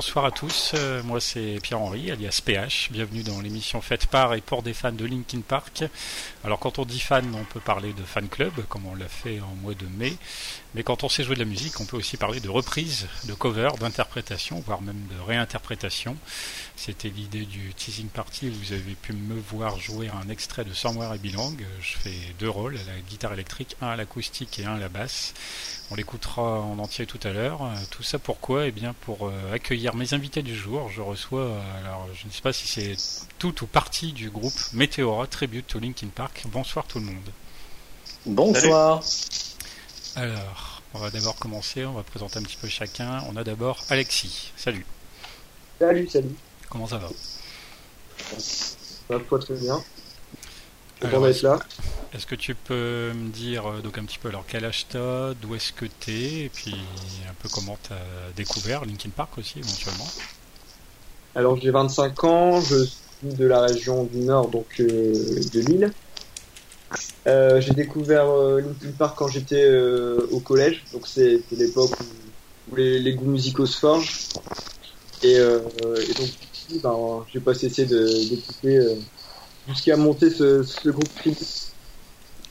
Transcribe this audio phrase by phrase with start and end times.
[0.00, 0.72] Bonsoir à tous.
[0.72, 2.88] Euh, moi c'est Pierre-Henri, alias PH.
[2.90, 5.84] Bienvenue dans l'émission faite par et pour des fans de Linkin Park.
[6.42, 9.40] Alors quand on dit fan, on peut parler de fan club, comme on l'a fait
[9.40, 10.14] en mois de mai.
[10.74, 13.34] Mais quand on sait jouer de la musique, on peut aussi parler de reprise, de
[13.34, 16.16] cover, d'interprétation, voire même de réinterprétation.
[16.76, 20.72] C'était l'idée du teasing party où vous avez pu me voir jouer un extrait de
[20.72, 21.56] Somewhere I Belong.
[21.80, 24.88] Je fais deux rôles, à la guitare électrique, un à l'acoustique et un à la
[24.88, 25.34] basse.
[25.90, 27.68] On l'écoutera en entier tout à l'heure.
[27.90, 28.68] Tout ça pourquoi?
[28.68, 30.88] Eh bien pour euh, accueillir mes invités du jour.
[30.88, 32.96] Je reçois, alors je ne sais pas si c'est
[33.40, 36.44] tout ou partie du groupe Meteora Tribute to Linkin Park.
[36.46, 37.30] Bonsoir tout le monde.
[38.24, 39.02] Bonsoir.
[40.16, 43.22] Alors, on va d'abord commencer, on va présenter un petit peu chacun.
[43.28, 44.52] On a d'abord Alexis.
[44.56, 44.84] Salut.
[45.78, 46.34] Salut, salut.
[46.68, 47.08] Comment ça va?
[48.38, 49.80] Ça va très bien.
[51.02, 51.58] Alors, être là?
[52.12, 55.32] Est-ce que tu peux me dire euh, donc un petit peu alors quel âge t'as,
[55.34, 56.74] d'où est-ce que t'es, et puis
[57.28, 57.94] un peu comment t'as
[58.34, 60.08] découvert Linkin Park aussi éventuellement
[61.36, 65.92] Alors j'ai 25 ans, je suis de la région du Nord, donc euh, de Lille.
[67.28, 72.72] Euh, j'ai découvert euh, Linkin Park quand j'étais euh, au collège, donc c'était l'époque où,
[72.72, 74.28] où les, les goûts musicaux se forgent.
[75.22, 75.60] Et, euh,
[76.08, 78.94] et donc ben, j'ai pas cessé de- d'écouter euh,
[79.68, 81.10] jusqu'à monter ce, ce groupe.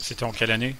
[0.00, 0.76] C'était en quelle année?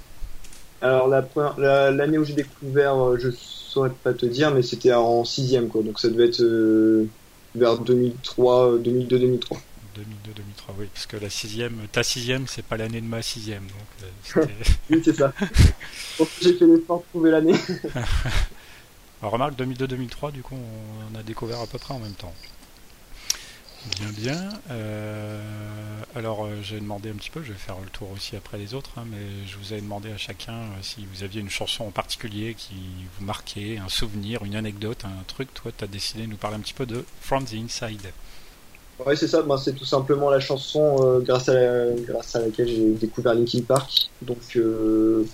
[0.80, 4.92] Alors la première, la- l'année où j'ai découvert, je saurais pas te dire, mais c'était
[4.92, 7.08] en sixième quoi, donc ça devait être euh,
[7.54, 8.78] vers 2003,
[10.04, 10.74] 2002, 2003.
[10.74, 14.36] 2002-2003, oui, parce que la sixième, ta sixième, c'est pas l'année de ma sixième, donc
[14.36, 14.46] euh,
[14.90, 15.32] Oui, c'est ça.
[16.42, 17.54] J'ai fait l'effort de trouver l'année.
[19.22, 22.34] Alors, remarque 2002-2003, du coup, on a découvert à peu près en même temps.
[23.98, 24.48] Bien, bien.
[24.70, 25.42] Euh,
[26.14, 28.74] alors, euh, j'ai demandé un petit peu, je vais faire le tour aussi après les
[28.74, 31.84] autres, hein, mais je vous ai demandé à chacun euh, si vous aviez une chanson
[31.84, 32.76] en particulier qui
[33.18, 35.52] vous marquait, un souvenir, une anecdote, un truc.
[35.54, 38.12] Toi, tu as décidé de nous parler un petit peu de From the Inside.
[39.06, 39.42] Ouais, c'est ça.
[39.42, 43.34] Ben, c'est tout simplement la chanson euh, grâce à la- grâce à laquelle j'ai découvert
[43.34, 43.90] Linkin Park.
[44.20, 45.32] Donc, euh,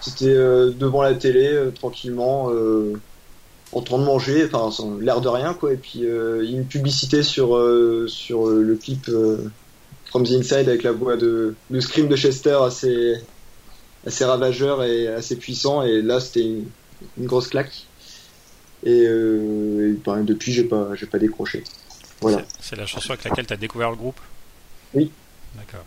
[0.00, 3.02] c'était euh, devant la télé, euh, tranquillement, euh,
[3.72, 5.72] en train de manger, enfin, l'air de rien, quoi.
[5.74, 7.48] Et puis, euh, une publicité sur
[8.08, 9.10] sur le clip
[10.06, 13.14] From the Inside avec la voix de de scream de Chester assez
[14.06, 15.82] assez ravageur et assez puissant.
[15.84, 16.72] Et là, c'était une,
[17.16, 17.90] une grosse claque.
[18.82, 21.70] Et, et, ben, depuis, j'ai pas j'ai pas décroché.
[22.20, 22.42] Voilà.
[22.60, 24.20] C'est- la chanson avec laquelle tu as découvert le groupe?
[24.94, 25.12] Oui.
[25.54, 25.84] D'accord.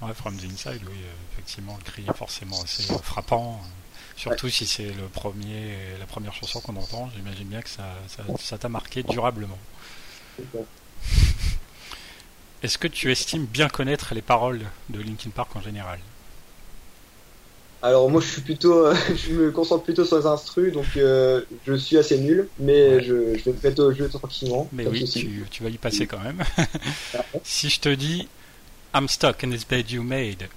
[0.00, 3.60] Ouais, From the Inside, oui, euh, effectivement, le cri est forcément assez euh, frappant.
[3.62, 3.68] euh,
[4.16, 8.22] Surtout si c'est le premier, la première chanson qu'on entend, j'imagine bien que ça, ça,
[8.40, 9.58] ça t'a marqué durablement.
[12.62, 16.00] Est-ce que tu estimes bien connaître les paroles de Linkin Park en général?
[17.80, 21.42] Alors moi je suis plutôt, euh, je me concentre plutôt sur les instrus, donc euh,
[21.66, 23.02] je suis assez nul, mais Ouais.
[23.04, 24.68] je, je vais me prêter au jeu tranquillement.
[24.72, 26.42] Mais oui, tu, tu vas y passer quand même.
[27.44, 28.26] si je te dis
[28.94, 30.48] I'm stuck in this bed you made,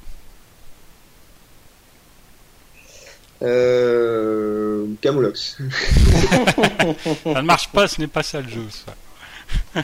[3.44, 5.58] Euh, Camoulox.
[7.24, 9.82] ça ne marche pas, ce n'est pas ça le jeu, ça.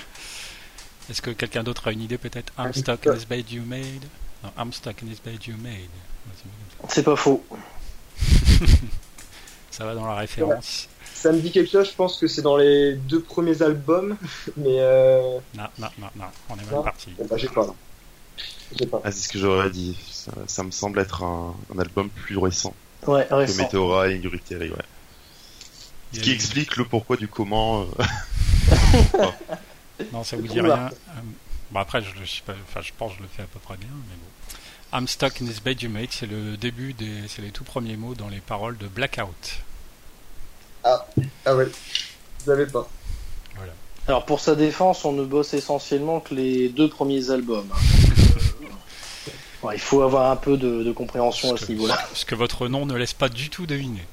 [1.10, 2.54] Est-ce que quelqu'un d'autre a une idée peut-être?
[2.60, 4.06] I'm stuck in this bed you made
[4.44, 5.90] Non, I'm stuck in this bed you made.
[6.90, 7.44] C'est pas faux.
[9.72, 9.86] ça.
[9.86, 10.88] Va dans la référence.
[11.14, 14.18] Ça me dit quelque chose, je pense que c'est dans les deux premiers albums,
[14.58, 17.12] mais euh, Non, non, non, non, on est mal parti.
[17.30, 17.74] bah j'ai pas.
[19.04, 19.98] Ah, c'est ce que j'aurais dit.
[20.12, 22.74] Ça, ça me semble être un, un album plus récent
[23.08, 23.64] Ouais, que récent.
[23.64, 24.76] Meteora et Ingrid Terry, ouais.
[26.14, 27.82] Ce qui explique le pourquoi du comment.
[27.82, 27.86] euh,
[30.14, 30.88] Non, ça vous dit rien.
[30.88, 30.90] Euh,
[31.72, 33.46] Bon, après, je, le- je sais pas, enfin, je pense que je le fais à
[33.46, 34.28] peu près bien, mais bon.
[34.94, 37.98] I'm stuck in this bed you made, c'est le début des, c'est les tout premiers
[37.98, 39.62] mots dans les paroles de Blackout.
[40.84, 41.68] Ah ouais,
[42.46, 42.88] vous avez pas.
[43.56, 43.74] Voilà.
[44.08, 47.68] Alors pour sa défense, on ne bosse essentiellement que les deux premiers albums.
[47.74, 49.70] hein.
[49.74, 51.96] il faut avoir un peu de, compréhension à ce niveau-là.
[52.10, 54.06] Parce que votre nom ne laisse pas du tout deviner.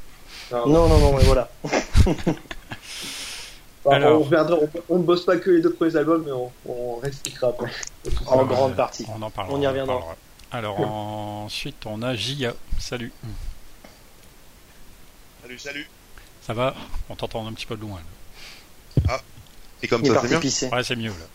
[0.51, 1.49] Non, non, non, mais voilà.
[3.91, 4.27] Alors,
[4.89, 7.71] on, ne bosse pas que les deux premiers albums, mais on, on réexpliquera après.
[8.27, 9.07] En grande partie.
[9.09, 10.17] On en On y reviendra.
[10.55, 12.55] Alors ensuite, on a Jia.
[12.79, 13.11] Salut.
[15.43, 15.89] Salut, salut.
[16.43, 16.77] Ça va?
[17.09, 18.01] On t'entend un petit peu de loin.
[19.09, 19.21] Ah.
[19.83, 20.73] Et comme ça, c'est mieux?
[20.73, 21.27] Ouais, c'est mieux là.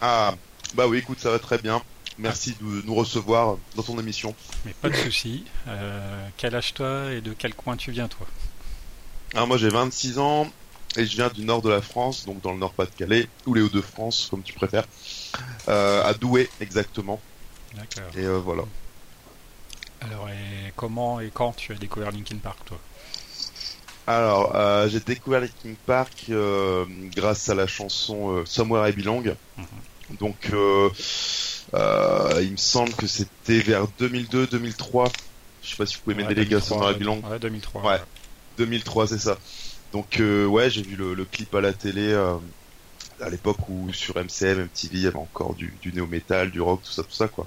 [0.00, 0.34] Ah,
[0.74, 1.80] bah oui, écoute, ça va très bien.
[2.18, 4.34] Merci de nous recevoir dans ton émission.
[4.64, 5.44] Mais pas de souci.
[5.68, 8.26] Euh, quel âge toi et de quel coin tu viens toi?
[9.32, 10.50] Alors moi j'ai 26 ans
[10.96, 14.26] et je viens du nord de la France, donc dans le nord-Pas-de-Calais, ou les Hauts-de-France,
[14.28, 14.86] comme tu préfères,
[15.68, 17.20] euh, à Douai exactement.
[17.74, 18.10] D'accord.
[18.16, 18.62] Et euh, voilà.
[20.00, 22.78] Alors, et comment et quand tu as découvert Linkin Park, toi?
[24.06, 26.30] Alors, euh, j'ai découvert Linkin Park
[27.14, 29.36] grâce à la chanson Somewhere I Belong.
[29.56, 29.66] Mhm.
[30.18, 30.52] Donc, il
[31.72, 35.12] me semble que c'était vers 2002-2003.
[35.62, 37.20] Je sais pas si vous pouvez m'aider les gars, Somewhere I Belong.
[37.22, 37.82] Ouais, 2003.
[37.82, 38.00] Ouais,
[38.56, 39.38] 2003, c'est ça.
[39.92, 42.36] Donc euh, ouais, j'ai vu le, clip à la télé euh,
[43.20, 46.60] à l'époque où sur MCM, MTV, il y avait encore du, du néo metal, du
[46.60, 47.46] rock, tout ça, tout ça quoi.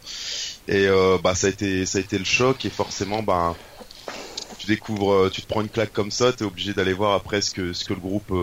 [0.67, 3.55] Et euh, bah ça a été ça a été le choc et forcément bah
[4.59, 7.51] tu découvres, tu te prends une claque comme ça, t'es obligé d'aller voir après ce
[7.51, 8.33] que ce que le groupe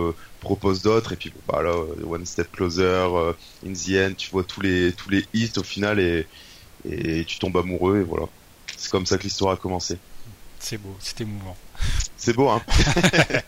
[0.41, 1.75] propose d'autre et puis bah là
[2.05, 3.07] One Step Closer,
[3.67, 6.27] In the End, tu vois tous les tous les hits au final et
[6.85, 8.27] et tu tombes amoureux et voilà.
[8.77, 9.99] C'est comme ça que l'histoire a commencé.
[10.59, 11.57] C'est beau, c'est émouvant.
[12.17, 12.63] C'est beau, hein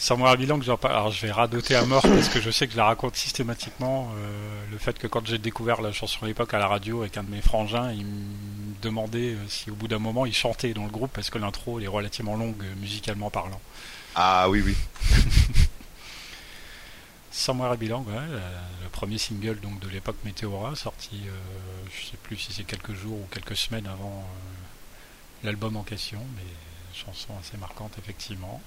[0.00, 0.94] Samuel bilan que j'en parle.
[0.94, 4.10] Alors je vais radoter à mort parce que je sais que je la raconte systématiquement.
[4.16, 7.18] Euh, le fait que quand j'ai découvert la chanson à l'époque à la radio avec
[7.18, 10.72] un de mes frangins, il me demandait euh, si au bout d'un moment il chantait
[10.72, 13.60] dans le groupe parce que l'intro est relativement longue euh, musicalement parlant.
[14.14, 14.74] Ah oui oui.
[17.30, 18.38] Somewhere Bilang, ouais,
[18.82, 21.20] le premier single donc de l'époque Météora, sorti,
[21.94, 24.26] je sais plus si c'est quelques jours ou quelques semaines avant
[25.44, 26.42] l'album en question, mais
[26.92, 28.60] chanson assez marquante effectivement.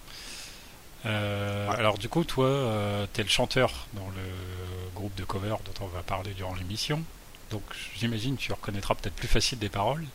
[1.05, 5.55] Euh, alors du coup, toi, euh, tu es le chanteur dans le groupe de cover
[5.65, 7.03] dont on va parler durant l'émission.
[7.51, 7.63] Donc
[7.95, 10.05] j'imagine tu reconnaîtras peut-être plus facile des paroles.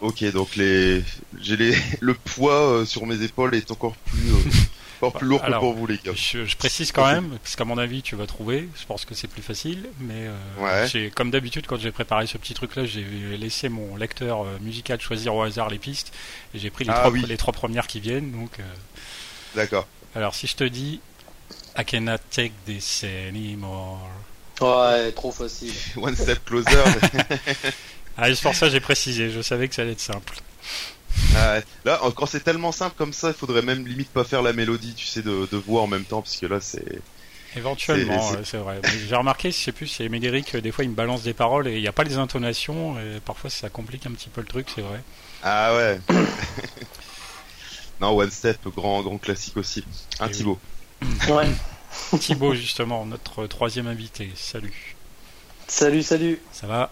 [0.00, 1.02] Ok, donc les,
[1.40, 4.30] j'ai les, le poids euh, sur mes épaules est encore plus
[5.00, 6.12] encore plus lourd que pour vous les gars.
[6.14, 9.28] Je, précise quand même, parce qu'à mon avis tu vas trouver, je pense que c'est
[9.28, 10.28] plus facile, mais
[10.58, 13.04] euh, comme d'habitude quand j'ai préparé ce petit truc là, j'ai
[13.38, 16.12] laissé mon lecteur euh, musical choisir au hasard les pistes,
[16.54, 18.58] et j'ai pris les, ah trois, les trois premières qui viennent, donc...
[19.56, 19.86] Euh, D'accord.
[20.14, 21.00] Alors si je te dis
[21.76, 24.08] I cannot take this anymore...
[24.60, 25.72] Ouais, trop facile.
[25.96, 26.70] One step closer.
[28.16, 30.34] ah, c'est pour ça j'ai précisé, je savais que ça allait être simple.
[31.34, 34.52] Ah là, quand c'est tellement simple comme ça, il faudrait même limite pas faire la
[34.52, 37.00] mélodie, tu sais, de, voix en même temps, parce que là, c'est.
[37.54, 38.80] Éventuellement, c'est vrai.
[39.08, 41.76] J'ai remarqué, je sais plus, c'est Médéric, des fois il me balance des paroles et
[41.76, 44.66] il n'y a pas les intonations, et parfois ça complique un petit peu le truc,
[44.74, 45.00] c'est vrai.
[45.42, 45.98] Ah ouais.
[48.00, 49.84] non, One Step, grand, grand classique aussi.
[50.20, 50.58] Un Thibaut.
[51.28, 51.48] Ouais.
[52.18, 54.30] Thibaut, justement, notre troisième invité.
[54.34, 54.96] Salut.
[55.68, 56.40] Salut, salut.
[56.52, 56.90] Ça va?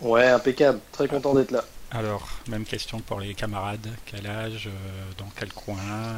[0.00, 0.80] Ouais, impeccable.
[0.90, 1.64] Très content d'être là.
[1.94, 3.86] Alors, même question pour les camarades.
[4.06, 4.70] Quel âge, euh,
[5.18, 5.76] dans quel coin,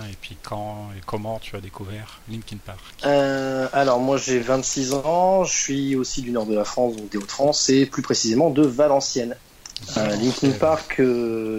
[0.09, 2.79] et puis quand et comment tu as découvert Linkin Park?
[3.05, 7.11] Euh, Alors, moi j'ai 26 ans, je suis aussi du nord de la France, donc
[7.11, 9.37] des Hauts-de-France, et plus précisément de Valenciennes.
[9.97, 11.03] Euh, Linkin Park,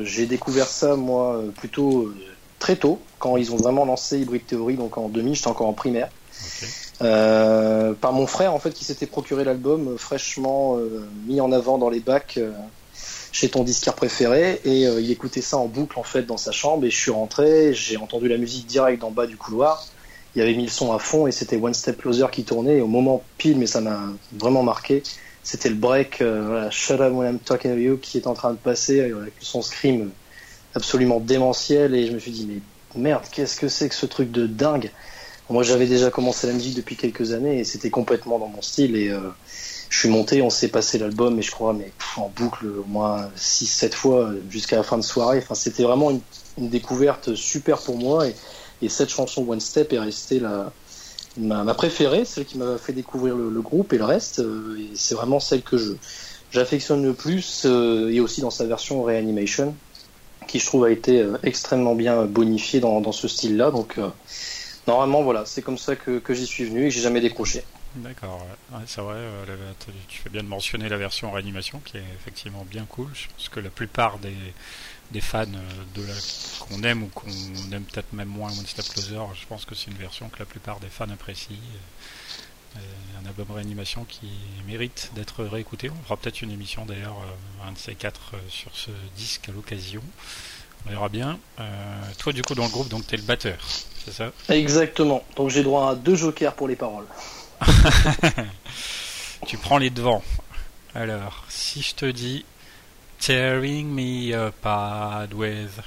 [0.04, 2.14] j'ai découvert ça moi plutôt
[2.66, 5.74] très tôt, quand ils ont vraiment lancé Hybrid Theory, donc en 2000, j'étais encore en
[5.74, 6.10] primaire.
[7.00, 10.80] par mon frère en fait qui s'était procuré l'album fraîchement
[11.28, 12.40] mis en avant dans les bacs
[13.36, 16.54] chez ton disquaire préféré et euh, il écoutait ça en boucle en fait dans sa
[16.54, 19.86] chambre et je suis rentré, j'ai entendu la musique direct d'en bas du couloir.
[20.34, 22.78] Il y avait mis le son à fond et c'était One Step Closer qui tournait
[22.78, 24.00] et au moment pile, mais ça m'a
[24.32, 25.04] vraiment marqué,
[25.44, 28.52] c'était le break euh, Shut Up When I'm Talking to You qui est en train
[28.52, 30.12] de passer euh, avec son scream
[30.76, 32.62] absolument démentiel et je me suis dit mais
[33.02, 34.92] merde qu'est-ce que c'est que ce truc de dingue?
[35.50, 38.96] Moi j'avais déjà commencé la musique depuis quelques années et c'était complètement dans mon style
[38.96, 39.12] et
[39.96, 43.30] je suis monté, on s'est passé l'album, et je crois, mais en boucle au moins
[43.38, 45.38] 6-7 fois jusqu'à la fin de soirée.
[45.38, 46.20] Enfin, c'était vraiment une,
[46.70, 50.72] découverte super pour moi, et, cette chanson One Step est restée la,
[51.38, 55.40] ma, préférée, celle qui m'a fait découvrir le, groupe, et le reste, euh, c'est vraiment
[55.40, 55.94] celle que je
[56.52, 59.76] j'affectionne le plus, euh, et aussi dans sa version Reanimation,
[60.48, 63.72] qui je trouve a été euh, extrêmement bien bonifiée dans, ce style-là.
[63.72, 64.00] Donc,
[64.88, 67.64] normalement, voilà, c'est comme ça que, que j'y suis venu et j'ai jamais décroché.
[67.96, 68.46] D'accord,
[68.88, 69.46] c'est vrai, euh,
[70.10, 73.08] tu fais bien de mentionner la version réanimation qui est effectivement bien cool.
[73.14, 74.36] Je pense que la plupart des,
[75.12, 76.06] des fans euh, de
[76.60, 77.30] qu'on aime ou qu'on
[77.72, 80.82] aime peut-être même moins One Closer, je pense que c'est une version que la plupart
[80.82, 81.56] des fans apprécient.
[83.22, 84.30] Un album réanimation qui
[84.68, 85.90] mérite d'être réécouté.
[85.90, 87.18] On fera peut-être une émission d'ailleurs,
[87.68, 90.02] un de ces quatre, sur ce disque à l'occasion.
[90.86, 91.40] On verra bien.
[92.18, 93.58] toi, du coup, dans le groupe, donc t'es le batteur,
[94.04, 94.32] c'est ça?
[94.50, 95.24] Exactement.
[95.36, 97.08] Donc j'ai droit à deux jokers pour les paroles.
[99.48, 100.24] tu prends les devants.
[100.94, 102.46] Alors, si je te dis
[103.20, 105.82] Tearing me apart with.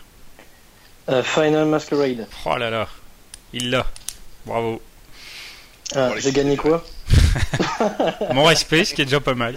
[1.07, 2.27] Uh, Final Masquerade.
[2.45, 2.89] Oh là là,
[3.53, 3.87] il l'a.
[4.45, 4.83] Bravo.
[5.95, 6.85] Ah, J'ai gagné quoi
[8.35, 9.57] Mon respect, ce qui est déjà pas mal.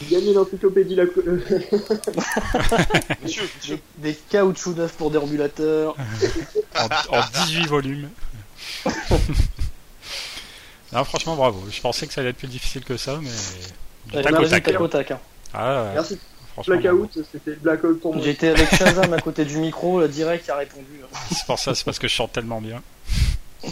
[0.00, 1.04] J'ai gagné l'encyclopédie la.
[3.22, 3.78] monsieur, monsieur.
[3.96, 5.96] Des, des caoutchoucs neufs pour déambulateurs.
[6.78, 8.08] en, en 18 volumes.
[10.92, 11.64] non, franchement, bravo.
[11.70, 13.30] Je pensais que ça allait être plus difficile que ça, mais.
[14.06, 14.80] Du tac au tac.
[14.80, 15.18] Au tac hein.
[15.52, 15.88] Ah, ouais.
[15.94, 16.18] Merci.
[16.66, 18.24] Blackout, c'était Blackout pour moi.
[18.24, 20.86] J'étais avec Shazam à côté du micro, là, direct, il a répondu.
[21.30, 22.82] C'est pour ça, c'est parce que je chante tellement bien.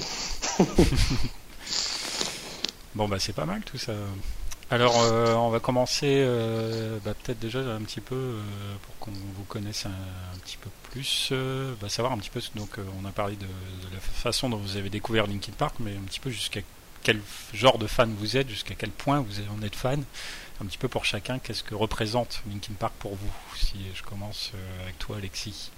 [2.95, 3.93] bon, bah, c'est pas mal tout ça.
[4.69, 8.43] Alors, euh, on va commencer euh, bah, peut-être déjà un petit peu euh,
[8.83, 11.33] pour qu'on vous connaisse un, petit peu plus,
[11.81, 12.41] bah, savoir un petit peu.
[12.57, 15.93] Donc, on a parlé de, de, la façon dont vous avez découvert Linkin Park, mais
[15.93, 16.61] un petit peu jusqu'à
[17.05, 17.21] quel
[17.53, 20.03] genre de fan vous êtes, jusqu'à quel point vous en êtes fan.
[20.61, 24.51] Un petit peu pour chacun, qu'est-ce que représente Linkin Park pour vous Si je commence
[24.83, 25.71] avec toi, Alexis?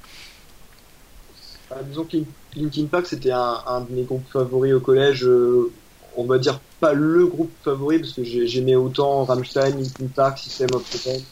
[1.73, 2.17] Euh, disons que
[2.57, 5.25] Linkin Park c'était un, un, de mes groupes favoris au collège.
[5.27, 5.71] Euh,
[6.17, 10.69] on va dire pas le groupe favori parce que j'aimais autant Rammstein, Linkin Park, System
[10.75, 11.23] of a Down,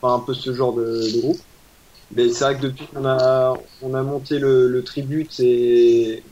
[0.00, 1.40] enfin un peu ce genre de, de groupe.
[2.14, 6.22] Mais c'est vrai que depuis qu'on a on a monté le, le tribute et,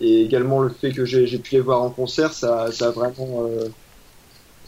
[0.00, 3.46] et également le fait que j'ai pu les voir en concert, ça, ça a vraiment
[3.46, 3.68] euh,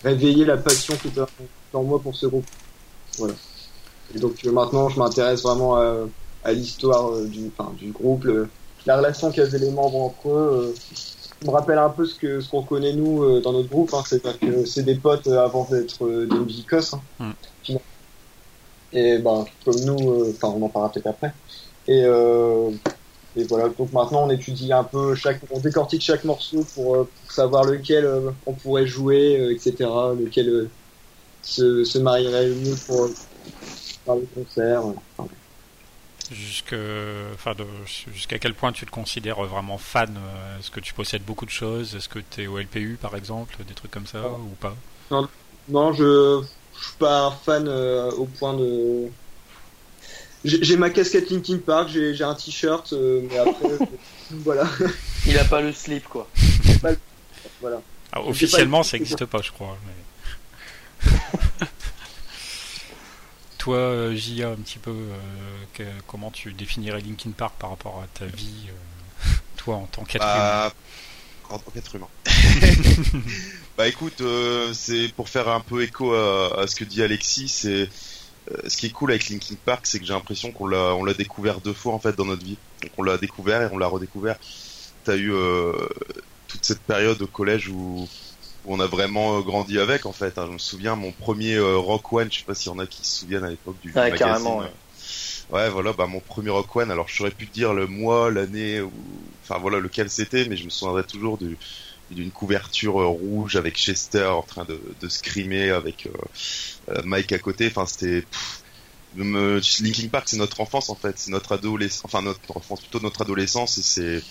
[0.04, 1.22] réveillé la passion qui était
[1.72, 2.46] en moi pour ce groupe.
[3.18, 3.34] Voilà.
[4.14, 5.96] Et donc euh, maintenant, je m'intéresse vraiment à,
[6.44, 8.48] à l'histoire euh, du, enfin, du groupe, le,
[8.86, 10.72] la relation qu'avaient les membres entre eux.
[10.72, 10.74] Euh,
[11.44, 14.04] me rappelle un peu ce que ce qu'on connaît nous euh, dans notre groupe, hein,
[14.06, 16.94] c'est que c'est des potes avant d'être des musicos.
[16.94, 17.34] Hein,
[17.68, 17.76] mm.
[18.92, 21.32] Et ben comme nous, enfin on en parlera peut-être après.
[21.88, 22.06] Et
[23.34, 27.08] et voilà, donc maintenant on étudie un peu chaque, on décortique chaque morceau pour, euh,
[27.22, 29.88] pour savoir lequel euh, on pourrait jouer, euh, etc.
[30.18, 30.70] Lequel euh,
[31.40, 33.08] se, se marierait le mieux pour
[34.04, 34.82] faire le concert.
[35.16, 35.28] Enfin.
[36.32, 36.74] Jusque,
[37.34, 37.54] enfin,
[38.14, 40.18] jusqu'à quel point tu te considères vraiment fan
[40.58, 43.56] Est-ce que tu possèdes beaucoup de choses Est-ce que tu es au LPU par exemple
[43.66, 44.36] Des trucs comme ça non.
[44.36, 44.74] ou pas?
[45.10, 45.28] Non,
[45.68, 46.42] non je,
[46.78, 49.10] je suis pas un fan au point de
[50.44, 53.78] j'ai ma casquette Linkin Park, j'ai un t-shirt, euh, mais après,
[54.30, 54.68] voilà.
[55.26, 56.28] Il a pas le slip, quoi.
[56.80, 56.98] Pas le...
[57.60, 57.80] Voilà.
[58.12, 59.78] Ah, officiellement, ça n'existe pas, je crois.
[59.86, 61.10] Mais...
[63.62, 68.08] Toi, euh, Gia, un petit peu, euh, comment tu définirais Linkin Park par rapport à
[68.18, 70.72] ta vie, euh, toi, en tant qu'être bah,
[71.48, 72.08] humain En tant qu'être humain.
[73.78, 74.20] bah écoute,
[74.72, 77.88] c'est pour faire un peu écho à, ce que dit Alexis, c'est
[78.66, 81.14] ce qui est cool avec Linkin Park, c'est que j'ai l'impression qu'on l'a, on l'a
[81.14, 82.58] découvert deux fois en fait dans notre vie.
[82.82, 84.38] Donc on l'a découvert et on l'a redécouvert.
[85.04, 85.32] T'as eu
[86.48, 88.08] toute cette période au collège où
[88.66, 90.38] on a vraiment euh, grandi avec en fait.
[90.38, 90.46] Hein.
[90.46, 92.86] Je me souviens mon premier euh, Rock One, je sais pas s'il y en a
[92.86, 94.18] qui se souviennent à l'époque du ouais, magazine.
[94.18, 94.70] Carrément, ouais.
[95.50, 95.70] ouais.
[95.70, 96.90] voilà, bah mon premier Rock One.
[96.90, 98.92] Alors plus te dire le mois, l'année, ou
[99.42, 101.56] enfin voilà lequel c'était, mais je me souviendrai toujours du
[102.10, 106.06] d'une couverture rouge avec Chester en train de, de screamer avec
[106.90, 107.68] euh, Mike à côté.
[107.68, 108.24] Enfin, c'était.
[109.14, 113.20] Linkin Park, c'est notre enfance en fait, c'est notre adolescence, enfin notre enfance, plutôt notre
[113.20, 114.22] adolescence, et c'est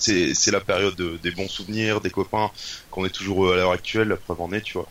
[0.00, 2.50] c'est c'est la période de, des bons souvenirs, des copains
[2.90, 4.88] qu'on est toujours à l'heure actuelle, la preuve en est, tu vois.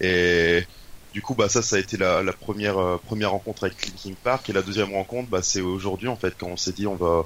[0.00, 0.64] Et
[1.12, 4.48] du coup, bah ça, ça a été la, première euh, première rencontre avec Linkin Park,
[4.48, 7.24] et la deuxième rencontre, bah c'est aujourd'hui en fait quand on s'est dit on va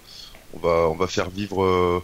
[0.52, 2.00] on va on va faire vivre euh,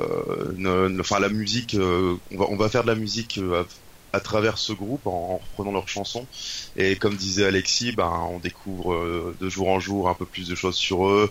[0.00, 3.64] euh, la musique, euh, on va on va faire de la musique euh,
[4.12, 6.26] à travers ce groupe en, en, reprenant leurs chansons.
[6.76, 10.48] Et comme disait Alexis, ben, on découvre euh, de jour en jour un peu plus
[10.48, 11.30] de choses sur eux,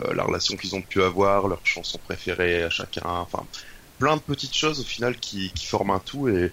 [0.00, 3.44] euh, la relation qu'ils ont pu avoir, leurs chansons préférées à chacun, enfin
[3.98, 6.28] plein de petites choses au final qui, qui forment un tout.
[6.28, 6.50] Et,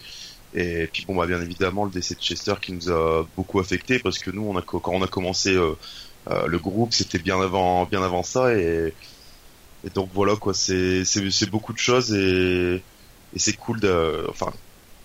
[0.54, 4.00] et puis bon, bah, bien évidemment le décès de Chester qui nous a beaucoup affecté
[4.00, 5.76] parce que nous, on a, quand on a commencé euh,
[6.48, 8.54] le groupe, c'était bien avant, bien avant ça.
[8.56, 8.94] Et,
[9.86, 11.06] et donc voilà quoi, c'est
[11.50, 12.84] beaucoup de choses et,
[13.34, 14.52] et c'est cool de, enfin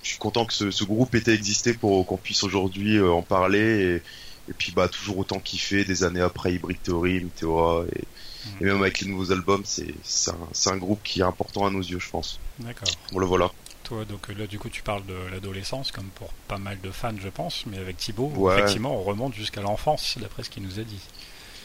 [0.05, 3.23] je suis content que ce, ce groupe ait existé pour qu'on puisse aujourd'hui euh, en
[3.23, 8.03] parler et, et, puis bah toujours autant kiffer des années après Hybrid Theory, Meteora et,
[8.03, 8.51] mmh.
[8.61, 9.95] et, même avec les nouveaux albums, c'est
[10.31, 12.39] un, un, groupe qui est important à nos yeux, je pense.
[12.59, 12.89] D'accord.
[13.13, 13.51] Voilà, voilà.
[13.85, 17.13] Toi, donc là, du coup, tu parles de l'adolescence, comme pour pas mal de fans,
[17.19, 18.55] je pense, mais avec Thibaut, ouais.
[18.55, 21.01] effectivement, on remonte jusqu'à l'enfance, d'après ce qu'il nous a dit.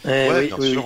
[0.07, 0.77] Eh oui, oui,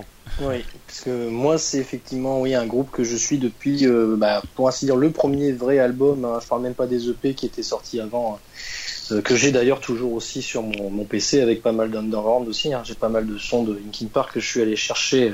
[0.42, 4.42] oui, parce que moi c'est effectivement oui un groupe que je suis depuis, euh, bah,
[4.56, 6.26] pour ainsi dire, le premier vrai album.
[6.26, 9.52] Hein, je parle même pas des EP qui étaient sortis avant, hein, euh, que j'ai
[9.52, 12.74] d'ailleurs toujours aussi sur mon, mon, PC avec pas mal d'underground aussi.
[12.74, 15.34] Hein, j'ai pas mal de sons de Linkin Park que je suis allé chercher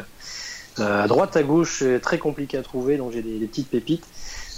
[0.79, 4.05] euh, à droite à gauche, très compliqué à trouver, donc j'ai des, des, petites pépites.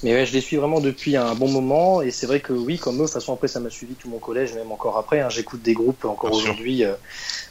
[0.03, 2.79] Mais ouais, je les suis vraiment depuis un bon moment et c'est vrai que oui,
[2.79, 5.20] comme eux, de toute façon après ça m'a suivi tout mon collège, même encore après.
[5.20, 6.96] Hein, J'écoute des groupes encore aujourd'hui euh,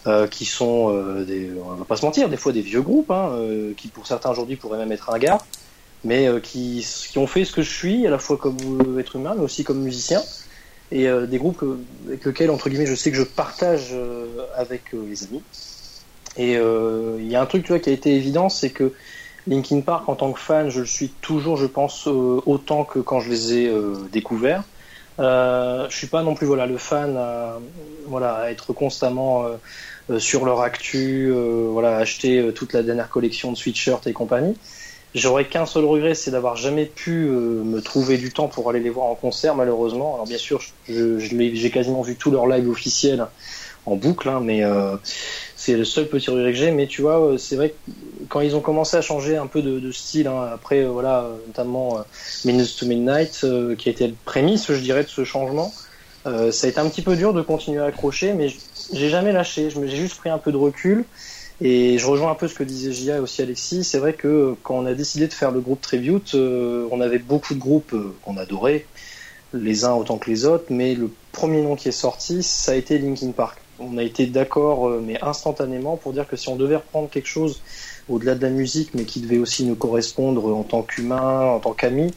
[0.08, 3.12] euh, qui sont euh, des, on va pas se mentir, des fois des vieux groupes,
[3.12, 5.38] hein, euh, qui pour certains aujourd'hui pourraient même être un gars,
[6.02, 9.14] mais euh, qui, qui ont fait ce que je suis, à la fois comme être
[9.14, 10.20] humain, mais aussi comme musicien.
[10.90, 11.62] Et euh, des groupes
[12.08, 13.94] avec lesquels entre guillemets je sais que je partage
[14.56, 15.42] avec les amis.
[16.36, 18.92] Et il y a un truc tu vois qui a été évident, c'est que
[19.50, 23.00] Linkin Park, en tant que fan, je le suis toujours, je pense, euh, autant que
[23.00, 24.62] quand je les ai euh, découverts.
[25.18, 27.58] Euh, je suis pas non plus voilà le fan à,
[28.06, 29.44] voilà être constamment
[30.08, 34.56] euh, sur leur actu, voilà acheter toute la dernière collection de sweatshirts et compagnie.
[35.14, 38.90] J'aurais qu'un seul regret, c'est d'avoir jamais pu me trouver du temps pour aller les
[38.90, 40.14] voir en concert, malheureusement.
[40.14, 43.26] Alors bien sûr, j'ai quasiment vu tous leurs lives officiels
[43.86, 44.96] en boucle, hein, mais euh,
[45.60, 46.70] c'est le seul petit regret que j'ai.
[46.70, 49.92] Mais tu vois, c'est vrai que quand ils ont commencé à changer un peu de,
[49.92, 52.02] style, hein, après, euh, voilà, notamment euh,
[52.46, 55.70] Minutes to Midnight, euh, qui a été le prémisse, je dirais, de ce changement,
[56.26, 58.48] euh, ça a été un petit peu dur de continuer à accrocher, mais
[58.94, 59.68] j'ai jamais lâché.
[59.68, 61.04] J'ai juste pris un peu de recul.
[61.62, 63.84] Et je rejoins un peu ce que disait Gia et aussi Alexis.
[63.84, 67.52] C'est vrai que quand on a décidé de faire le groupe Tribute, on avait beaucoup
[67.52, 68.86] de groupes qu'on adorait,
[69.52, 72.76] les uns autant que les autres, mais le premier nom qui est sorti, ça a
[72.76, 76.56] été Linkin Park on a été d'accord, euh, mais instantanément, pour dire que si on
[76.56, 77.62] devait reprendre quelque chose
[78.08, 81.72] au-delà de la musique, mais qui devait aussi nous correspondre en tant qu'humain, en tant
[81.72, 82.12] qu'ami,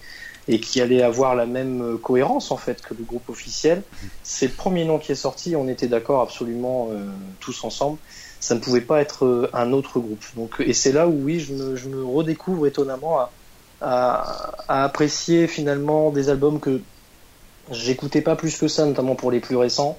[0.48, 3.82] et qui allait avoir la même cohérence en fait que le groupe officiel,
[4.24, 5.56] c'est le premier nom qui est sorti.
[5.56, 7.06] On était d'accord absolument euh,
[7.40, 7.98] tous ensemble.
[8.40, 10.24] Ça ne pouvait pas être euh, un autre groupe.
[10.36, 13.30] Donc, et c'est là où oui, je me, redécouvre étonnamment à,
[14.68, 16.80] apprécier finalement des albums que
[17.72, 19.98] j'écoutais pas plus que ça, notamment pour les plus récents.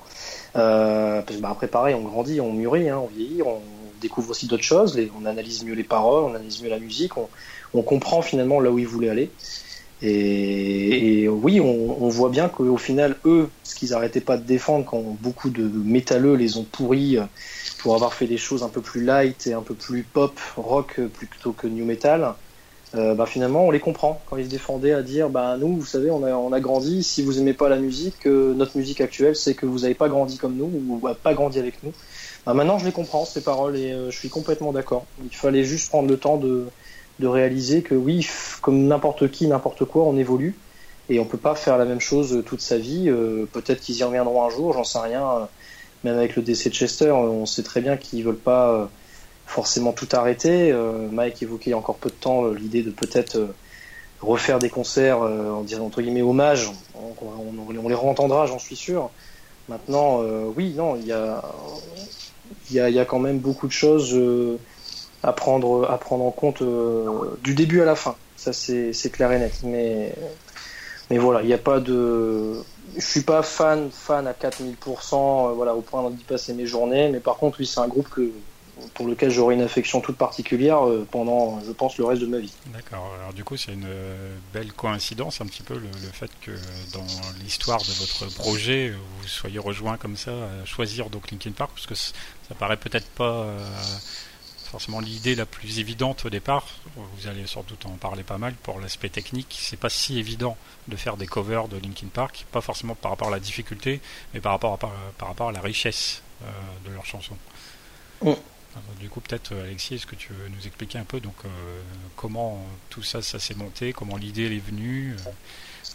[0.57, 3.61] Euh, parce que bah, après pareil, on grandit, on mûrit, hein, on vieillit, on
[4.01, 7.83] découvre aussi d'autres choses, on analyse mieux les paroles, on analyse mieux la musique, on,
[7.83, 9.31] comprend finalement là où ils voulaient aller.
[10.03, 15.01] Et, oui, on, voit bien qu'au final, eux, ce qu'ils arrêtaient pas de défendre quand
[15.21, 17.17] beaucoup de métalleux les ont pourris
[17.79, 21.01] pour avoir fait des choses un peu plus light et un peu plus pop, rock
[21.01, 22.35] plutôt que new metal,
[22.95, 25.85] euh, bah, finalement on les comprend quand ils se défendaient à dire bah nous vous
[25.85, 27.03] savez on a, grandi.
[27.03, 30.09] Si vous aimez pas la musique euh, notre musique actuelle c'est que vous n'avez pas
[30.09, 31.93] grandi comme nous ou pas grandi avec nous.
[32.47, 35.07] Bah, maintenant je les comprends ces paroles et euh, je suis complètement d'accord.
[35.25, 36.67] Il fallait juste prendre le temps de,
[37.21, 38.29] réaliser que oui
[38.61, 40.55] comme n'importe qui n'importe quoi on évolue.
[41.09, 43.09] Et on peut pas faire la même chose toute sa vie.
[43.09, 45.49] Euh, peut-être qu'ils y reviendront un jour j'en sais rien.
[46.05, 48.89] Même avec le décès de Chester on sait très bien qu'ils veulent pas
[49.47, 50.73] forcément tout arrêter.
[50.73, 53.55] Euh, Mike évoquait il y a encore peu de temps euh, l'idée de peut-être euh,
[54.21, 56.71] refaire des concerts en disant entre guillemets hommage.
[56.95, 59.11] On, on, on les entendra, j'en suis sûr.
[59.69, 60.21] Maintenant,
[60.57, 61.43] oui, non, il y a,
[62.71, 64.19] y a quand même beaucoup de choses
[65.23, 66.63] à prendre, à prendre en compte
[67.43, 68.17] du début à la fin.
[68.37, 69.61] Ça, c'est clair et net.
[69.63, 70.15] Mais,
[71.11, 72.63] mais voilà, il n'y a pas de.
[72.97, 77.11] Je suis pas fan, fan à 4000%, voilà, au point d'y passer mes journées.
[77.11, 78.31] Mais par contre, oui, c'est un groupe que
[78.95, 82.39] pour lequel j'aurai une affection toute particulière euh, pendant, je pense, le reste de ma
[82.39, 82.53] vie.
[82.67, 83.13] D'accord.
[83.21, 86.53] Alors du coup, c'est une euh, belle coïncidence, un petit peu, le, le fait que
[86.93, 87.07] dans
[87.43, 91.87] l'histoire de votre projet, vous soyez rejoint comme ça à choisir donc Linkin Park, parce
[91.87, 92.13] que ça
[92.59, 93.59] paraît peut-être pas euh,
[94.65, 96.67] forcément l'idée la plus évidente au départ.
[96.97, 99.57] Vous allez sans doute en parler pas mal pour l'aspect technique.
[99.61, 100.57] C'est pas si évident
[100.89, 104.01] de faire des covers de Linkin Park, pas forcément par rapport à la difficulté,
[104.33, 106.47] mais par rapport à, par, par rapport à la richesse euh,
[106.89, 107.37] de leurs chansons.
[108.75, 109.01] Mm.
[109.01, 111.49] Du coup, peut-être Alexis, est-ce que tu veux nous expliquer un peu donc euh,
[112.17, 115.31] comment tout ça, ça s'est monté, comment l'idée est venue, euh,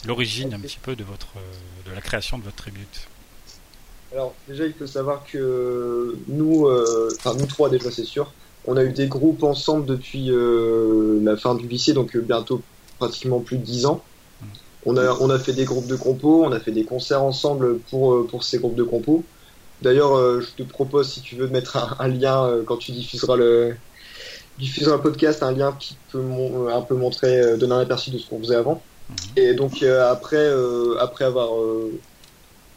[0.05, 3.07] l'origine un petit peu de votre, euh, de la création de votre tribute?
[4.11, 6.67] Alors déjà, il faut savoir que nous,
[7.15, 8.33] enfin nous trois déjà, c'est sûr,
[8.65, 10.31] on a eu des groupes ensemble depuis
[11.23, 12.63] la fin du lycée, donc bientôt
[12.97, 14.03] pratiquement plus de dix ans.
[14.87, 17.77] On a, on a fait des groupes de compos, on a fait des concerts ensemble
[17.91, 19.23] pour, pour ces groupes de compos.
[19.81, 22.77] D'ailleurs, euh, je te propose, si tu veux, de mettre un, un lien euh, quand
[22.77, 23.75] tu diffuseras le
[24.57, 26.21] diffuseras le podcast, un lien qui peut
[26.69, 28.81] un peu montrer, euh, donner un aperçu de ce qu'on faisait avant.
[29.09, 29.15] Mhm.
[29.37, 30.51] Et donc après,
[30.99, 31.51] après avoir,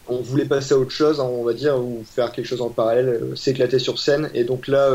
[0.09, 2.71] on voulait passer à autre chose, hein, on va dire, ou faire quelque chose en
[2.71, 4.31] parallèle, s'éclater sur scène.
[4.33, 4.91] Et donc là,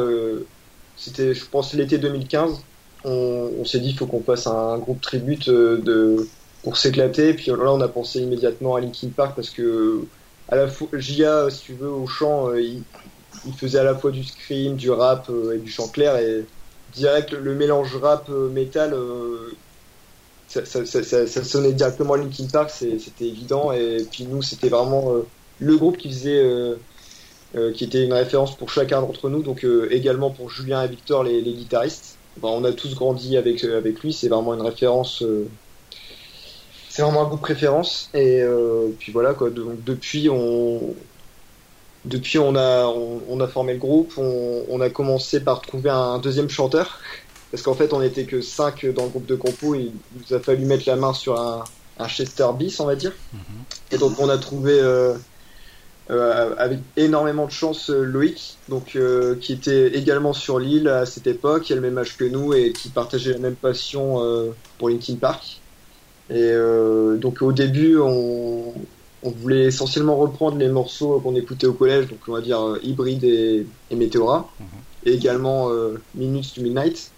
[0.95, 2.61] c'était, je pense, l'été 2015.
[3.03, 6.27] On, on s'est dit, il faut qu'on fasse un groupe tribute de
[6.63, 7.33] pour s'éclater.
[7.33, 10.01] Puis là, on a pensé immédiatement à Linkin Park parce que
[10.49, 12.83] à la fois, Gia, si tu veux, au chant, euh, il,
[13.57, 16.45] faisait à la fois du scream, du rap et du chant clair et
[16.93, 18.93] direct le mélange rap métal
[20.47, 23.71] ça, sonnait directement à Linkin Park, c'était évident.
[23.71, 25.25] Et puis nous, c'était vraiment euh,
[25.59, 26.75] le groupe qui faisait, euh,
[27.55, 31.23] euh, qui était une référence pour chacun d'entre nous, donc également pour Julien et Victor,
[31.23, 32.17] les, guitaristes.
[32.41, 33.61] on a tous grandi avec
[34.01, 35.23] lui, c'est vraiment une référence.
[36.97, 38.09] C'est vraiment un groupe préférence.
[38.13, 38.43] Et
[38.97, 39.49] puis voilà quoi.
[39.51, 40.95] Donc depuis, on
[42.05, 44.13] depuis on a on, a formé le groupe.
[44.17, 46.99] On, on a commencé par trouver un deuxième chanteur
[47.51, 50.35] parce qu'en fait on n'était que 5 dans le groupe de compo et il nous
[50.35, 51.63] a fallu mettre la main sur un,
[51.99, 53.39] un Chester bis on va dire mhm.
[53.91, 55.13] et donc on a trouvé euh,
[56.09, 61.05] euh, avec énormément de chance euh, Loïc donc euh, qui était également sur l'île à
[61.05, 64.23] cette époque qui a le même âge que nous et qui partageait la même passion
[64.23, 65.59] euh, pour Linkin Park
[66.29, 66.53] et
[67.17, 68.73] donc au début on,
[69.23, 73.23] on voulait essentiellement reprendre les morceaux qu'on écoutait au collège donc on va dire Hybrid
[73.23, 74.65] et, et Météora mhm.
[75.05, 75.69] et également
[76.15, 77.11] Minutes to Midnight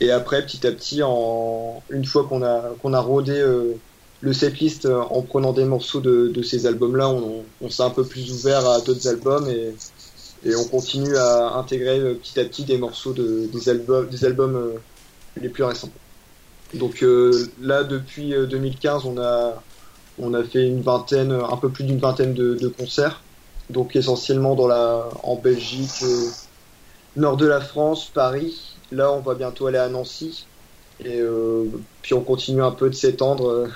[0.00, 3.74] et après, petit à petit, en, une fois qu'on a, qu'on a rodé euh,
[4.20, 7.90] le setlist euh, en prenant des morceaux de, de ces albums-là, on, on s'est un
[7.90, 9.74] peu plus ouvert à d'autres albums et,
[10.44, 14.24] et on continue à intégrer euh, petit à petit des morceaux de, des albums, des
[14.24, 14.74] albums
[15.40, 15.90] les plus récents.
[16.74, 17.04] Donc
[17.60, 19.62] là, depuis 2015, on a,
[20.18, 23.22] on a fait une vingtaine, un peu plus d'une vingtaine de, concerts.
[23.70, 26.04] Donc essentiellement dans la, en Belgique,
[27.16, 30.46] nord de la France, Paris, Là, on va bientôt aller à Nancy.
[31.04, 31.66] Et euh,
[32.02, 33.68] puis on continue un peu de s'étendre euh,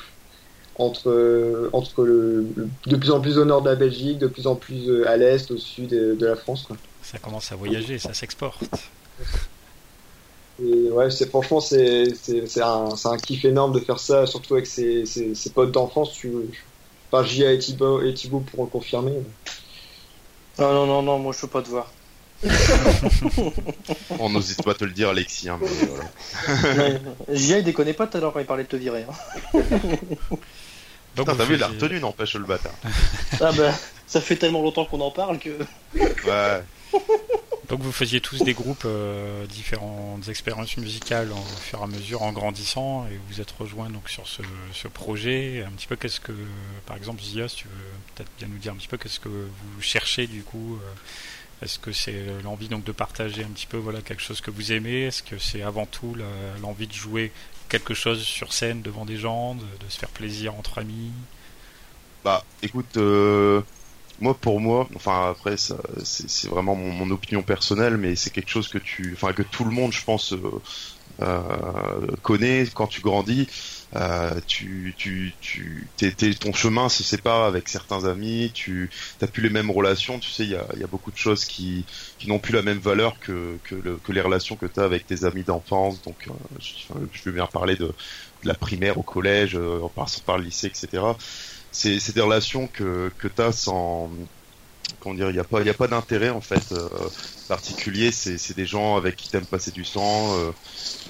[0.76, 2.46] entre, euh, entre le,
[2.86, 5.50] de plus en plus au nord de la Belgique, de plus en plus à l'est,
[5.50, 6.66] au sud de, la France.
[7.02, 8.64] Ça commence à voyager, ça s'exporte.
[10.64, 14.66] Et ouais, c'est franchement c'est c'est un, un kiff énorme de faire ça, surtout avec
[14.66, 16.12] ses, ses, ses potes d'enfance.
[16.12, 16.30] Tu,
[17.10, 19.14] enfin, Gia et Thibaut, et Thibaut pourront le confirmer.
[20.58, 21.90] Non non non non, moi je peux pas te voir.
[24.18, 25.48] On n'hésite pas à te le dire, Alexis.
[25.48, 25.60] Hein,
[27.32, 29.04] il déconnait pas tout à l'heure quand il parlait de te virer.
[29.08, 29.60] Hein.
[31.16, 32.72] Donc, t'as vu, il a retenu, n'empêche le bâtard.
[33.40, 33.72] ah bah,
[34.06, 35.50] ça fait tellement longtemps qu'on en parle que.
[35.94, 36.62] Ouais.
[37.72, 42.20] Donc vous faisiez tous des groupes, euh, différentes expériences musicales au fur et à mesure
[42.20, 44.42] en grandissant et vous êtes rejoints donc sur ce,
[44.74, 45.64] ce projet.
[45.66, 46.34] Un petit peu qu'est-ce que,
[46.84, 49.80] par exemple, Zia, tu veux peut-être bien nous dire un petit peu qu'est-ce que vous
[49.80, 54.02] cherchez du coup euh, est-ce que c'est l'envie donc de partager un petit peu voilà
[54.02, 55.04] quelque chose que vous aimez?
[55.04, 56.14] Est-ce que c'est avant tout
[56.60, 57.32] l'envie de jouer
[57.70, 61.10] quelque chose sur scène devant des gens, de, se faire plaisir entre amis?
[62.22, 63.62] Bah, écoute, euh,
[64.20, 68.78] moi pour moi, enfin après c'est vraiment mon, opinion personnelle, mais c'est quelque chose que
[68.78, 70.38] tu, enfin que tout le monde, je pense, euh,
[71.20, 73.48] euh, connaît quand tu grandis.
[73.94, 75.86] Euh, tu, tu, tu,
[76.40, 78.88] ton chemin se sépare avec certains amis, tu
[79.20, 81.44] n'as plus les mêmes relations, tu sais, il y a, y a, beaucoup de choses
[81.44, 81.84] qui,
[82.18, 84.84] qui n'ont plus la même valeur que, que, le, que les relations que tu as
[84.84, 86.00] avec tes amis d'enfance.
[86.02, 87.94] Donc, euh, je, je, veux bien parler de, de,
[88.44, 91.02] la primaire au collège, euh, en passant par le lycée, etc.
[91.72, 94.10] C'est des relations que, que tu as sans,
[95.00, 96.88] comment dire, il n'y a pas, il a pas d'intérêt en fait euh,
[97.48, 98.12] particulier.
[98.12, 100.50] C'est des gens avec qui t'aimes passer du sang euh,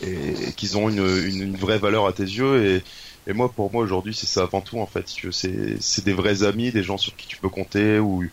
[0.03, 2.65] et, et qui ont une, une, vraie valeur à tes yeux.
[2.65, 2.85] Et,
[3.31, 5.07] et moi, pour moi aujourd'hui, c'est ça avant tout en fait.
[5.33, 8.25] C'est des vrais amis, des gens sur qui tu peux compter où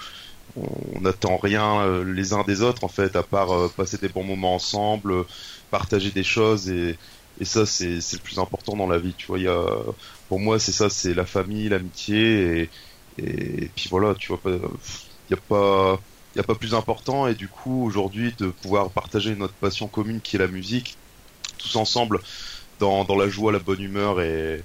[0.55, 4.23] on n'attend rien euh, les uns des autres en fait, à part passer des bons
[4.23, 5.25] moments ensemble,
[5.69, 6.97] partager des choses et,
[7.39, 9.13] et ça c'est le plus important dans la vie.
[9.15, 9.63] Tu vois, y a,
[10.29, 12.69] pour moi c'est ça, c'est la famille, l'amitié
[13.17, 15.99] et, puis voilà, tu vois il n'y a pas
[16.37, 20.37] a pas plus important et du coup aujourd'hui de pouvoir partager notre passion commune qui
[20.37, 20.97] est la musique
[21.57, 22.21] tous ensemble
[22.79, 24.63] dans, dans la joie, la bonne humeur et,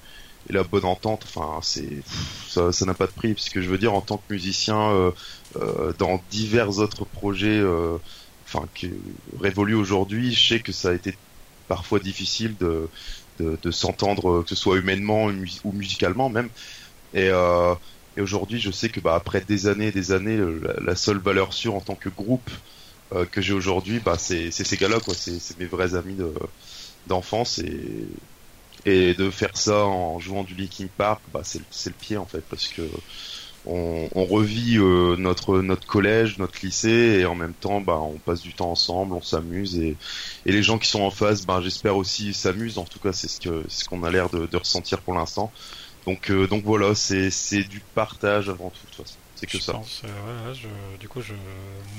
[0.50, 1.24] la bonne entente.
[1.24, 2.02] Enfin, c'est
[2.48, 3.34] ça, n'a pas de prix.
[3.34, 5.10] Parce que je veux dire, en tant que musicien, euh,
[5.56, 7.96] euh, dans divers autres projets, euh,
[8.46, 8.66] enfin,
[9.40, 11.16] révolus aujourd'hui, je sais que ça a été
[11.66, 12.88] parfois difficile de,
[13.38, 15.26] de, s'entendre, que ce soit humainement
[15.64, 16.48] ou musicalement même.
[17.12, 17.74] Et euh,
[18.16, 20.38] et aujourd'hui, je sais que bah, après des années et des années,
[20.80, 22.48] la, seule valeur sûre en tant que groupe
[23.12, 24.98] euh, que j'ai aujourd'hui, bah, c'est ces gars-là.
[25.16, 26.16] C'est mes vrais amis
[27.06, 28.06] d'enfance et
[28.86, 32.42] et de faire ça en jouant du Linkin Park, bah, c'est le pied en fait,
[32.42, 32.82] parce que
[33.66, 38.40] on, revit euh, notre notre collège, notre lycée, et en même temps, bah, on passe
[38.40, 39.96] du temps ensemble, on s'amuse, et,
[40.44, 42.78] les gens qui sont en face, bah, j'espère aussi s'amusent.
[42.78, 45.52] En tout cas, c'est ce que ce qu'on a l'air de, ressentir pour l'instant.
[46.06, 49.23] Donc, euh, donc voilà, c'est du partage avant tout, de toute façon.
[49.36, 49.72] C'est que je ça.
[49.72, 50.68] Pense, euh, ouais, je,
[50.98, 51.34] du coup, je,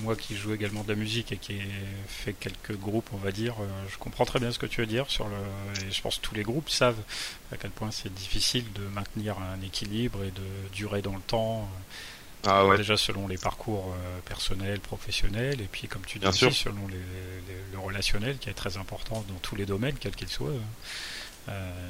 [0.01, 1.67] moi qui joue également de la musique et qui ai
[2.07, 4.87] fait quelques groupes, on va dire, euh, je comprends très bien ce que tu veux
[4.87, 5.35] dire sur le.
[5.85, 7.01] Et je pense que tous les groupes savent
[7.51, 11.69] à quel point c'est difficile de maintenir un équilibre et de durer dans le temps.
[12.47, 12.77] Ah ouais.
[12.77, 13.95] Déjà selon les parcours
[14.25, 19.25] personnels, professionnels, et puis comme tu dis aussi, selon le relationnel qui est très important
[19.27, 20.51] dans tous les domaines, quels qu'ils soient.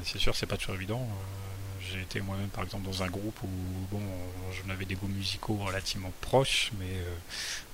[0.02, 1.06] c'est sûr, c'est pas toujours évident.
[1.92, 3.48] J'ai été moi-même par exemple dans un groupe où
[3.90, 4.00] bon,
[4.52, 7.14] j'en avais des goûts musicaux relativement proches, mais euh,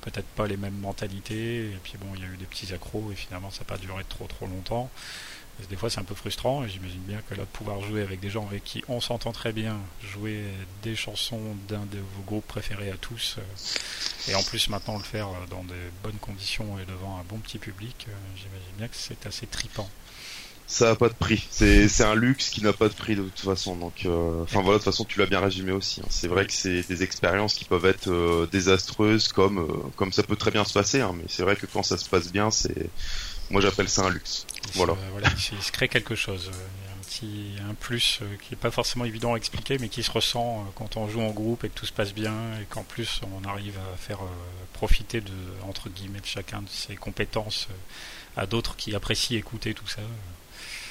[0.01, 1.71] peut-être pas les mêmes mentalités.
[1.71, 3.79] Et puis bon, il y a eu des petits accros et finalement ça n'a pas
[3.79, 4.91] duré trop trop longtemps.
[5.69, 8.21] des fois c'est un peu frustrant et j'imagine bien que là de pouvoir jouer avec
[8.21, 10.45] des gens avec qui on s'entend très bien, jouer
[10.83, 15.05] des chansons d'un de vos groupes préférés à tous, euh, et en plus maintenant le
[15.05, 18.97] faire dans des bonnes conditions et devant un bon petit public, euh, j'imagine bien que
[18.97, 19.89] c'est assez tripant
[20.73, 21.47] ça n'a pas de prix.
[21.51, 23.77] C'est un luxe qui n'a pas de prix de toute façon.
[23.77, 26.01] Donc, euh, enfin voilà, de toute façon, tu l'as bien résumé aussi.
[26.01, 26.07] Hein.
[26.09, 30.23] C'est vrai que c'est des expériences qui peuvent être euh, désastreuses, comme euh, comme ça
[30.23, 31.01] peut très bien se passer.
[31.01, 31.13] Hein.
[31.15, 32.89] mais c'est vrai que quand ça se passe bien, c'est
[33.51, 34.47] moi j'appelle ça un luxe.
[34.75, 34.97] Voilà.
[35.13, 36.51] voilà, il se crée quelque chose.
[36.51, 40.67] un petit un plus qui est pas forcément évident à expliquer, mais qui se ressent
[40.75, 42.33] quand on joue en groupe et que tout se passe bien
[42.63, 44.21] et qu'en plus on arrive à faire
[44.73, 45.33] profiter de
[45.69, 47.69] entre guillemets de chacun de ses compétences
[48.37, 50.01] à d'autres qui apprécient écouter tout ça.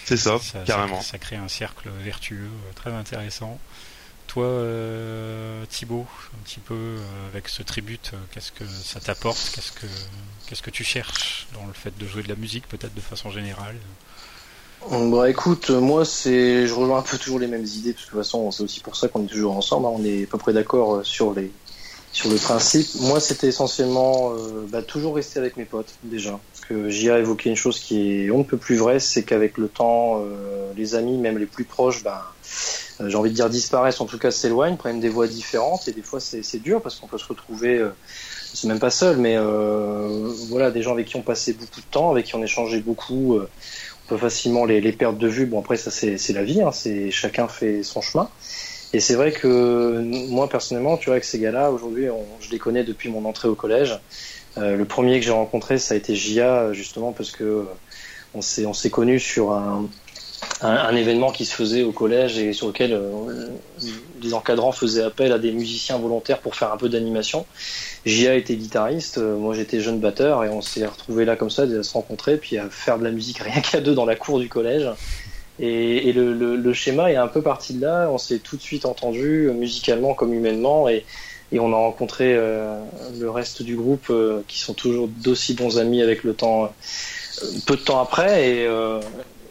[0.06, 1.02] C'est ça, carrément.
[1.02, 3.60] Ça, crée un cercle vertueux euh, très intéressant.
[4.28, 9.52] Toi, euh, Thibaut, un petit peu euh, avec ce tribute, qu'est-ce que ça t'apporte?
[9.54, 9.88] Qu'est-ce que
[10.48, 13.30] qu'est-ce que tu cherches dans le fait de jouer de la musique, peut-être de façon
[13.30, 13.76] générale?
[14.90, 18.16] Bah écoute, moi c'est, je rejoins un peu toujours les mêmes idées, parce que de
[18.16, 19.86] toute façon c'est aussi pour ça qu'on est toujours ensemble.
[19.86, 19.92] Hein.
[19.94, 21.52] on est à peu près d'accord sur les
[22.12, 22.88] sur le principe.
[23.02, 24.34] Moi c'était essentiellement
[24.70, 26.40] bah, toujours rester avec mes potes déjà
[26.88, 29.68] j'y ai évoqué une chose qui est on ne peut plus vrai, c'est qu'avec le
[29.68, 32.22] temps, euh, les amis, même les plus proches, ben,
[33.00, 35.92] euh, j'ai envie de dire disparaissent, en tout cas s'éloignent, prennent des voies différentes, et
[35.92, 37.90] des fois c'est dur parce qu'on peut se retrouver, euh,
[38.54, 39.38] c'est même pas seul, mais
[40.50, 43.40] voilà, des gens avec qui on passait beaucoup de temps, avec qui on échangeait beaucoup,
[43.40, 45.46] on peut facilement les, les, perdre de vue.
[45.46, 46.72] Bon après ça c'est la vie, hein,
[47.12, 48.30] chacun fait son chemin.
[48.94, 52.08] Et c'est vrai que moi personnellement, tu vois, avec ces gars-là, aujourd'hui,
[52.42, 54.00] je les connais depuis mon entrée au collège.
[54.58, 57.64] Euh, le premier que j'ai rencontré, ça a été Gia, justement, parce que euh,
[58.34, 59.88] on s'est on s'est connu sur un,
[60.62, 63.48] un, événement qui se faisait au collège et sur lequel euh,
[64.22, 67.46] les encadrants faisaient appel à des musiciens volontaires pour faire un peu d'animation.
[68.06, 71.84] Gia était guitariste, moi j'étais jeune batteur et on s'est retrouvés là comme ça, à
[71.84, 74.50] se rencontrer, puis à faire de la musique rien qu'à deux dans la cour du
[74.50, 74.90] collège.
[75.64, 79.52] Et, le, schéma est un peu parti de là, on s'est tout de suite entendu
[79.54, 81.06] musicalement comme humainement et,
[81.54, 82.82] on a rencontré euh,
[83.20, 87.46] le reste du groupe euh, qui sont toujours d'aussi bons amis avec le temps, euh,
[87.66, 88.50] peu de temps après.
[88.50, 88.70] Et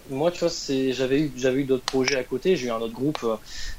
[0.09, 0.49] moi, tu vois,
[0.93, 2.57] j'avais eu, j'avais eu d'autres projets à côté.
[2.57, 3.25] J'ai eu un autre groupe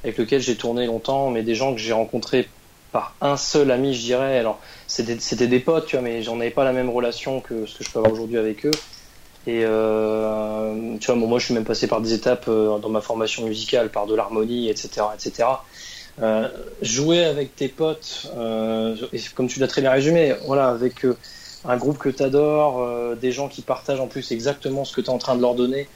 [0.04, 2.48] avec lequel j'ai tourné longtemps, mais des gens que j'ai rencontrés
[2.92, 4.38] par un seul ami, je dirais.
[4.38, 7.80] Alors, c'était des potes, tu vois, mais j'en avais pas la même relation que ce
[7.80, 8.72] que je peux avoir aujourd'hui avec eux.
[9.48, 13.46] Et euh, tu vois, moi, je suis même passé par des étapes dans ma formation
[13.46, 15.46] musicale, par de l'harmonie, etc., etc.
[16.22, 16.48] Euh,
[16.82, 18.96] jouer avec tes potes, euh,
[19.34, 21.18] comme tu l'as très bien résumé, voilà, avec euh,
[21.66, 25.08] un groupe que tu adores, des gens qui partagent en plus exactement ce que tu
[25.08, 25.88] es en train de leur donner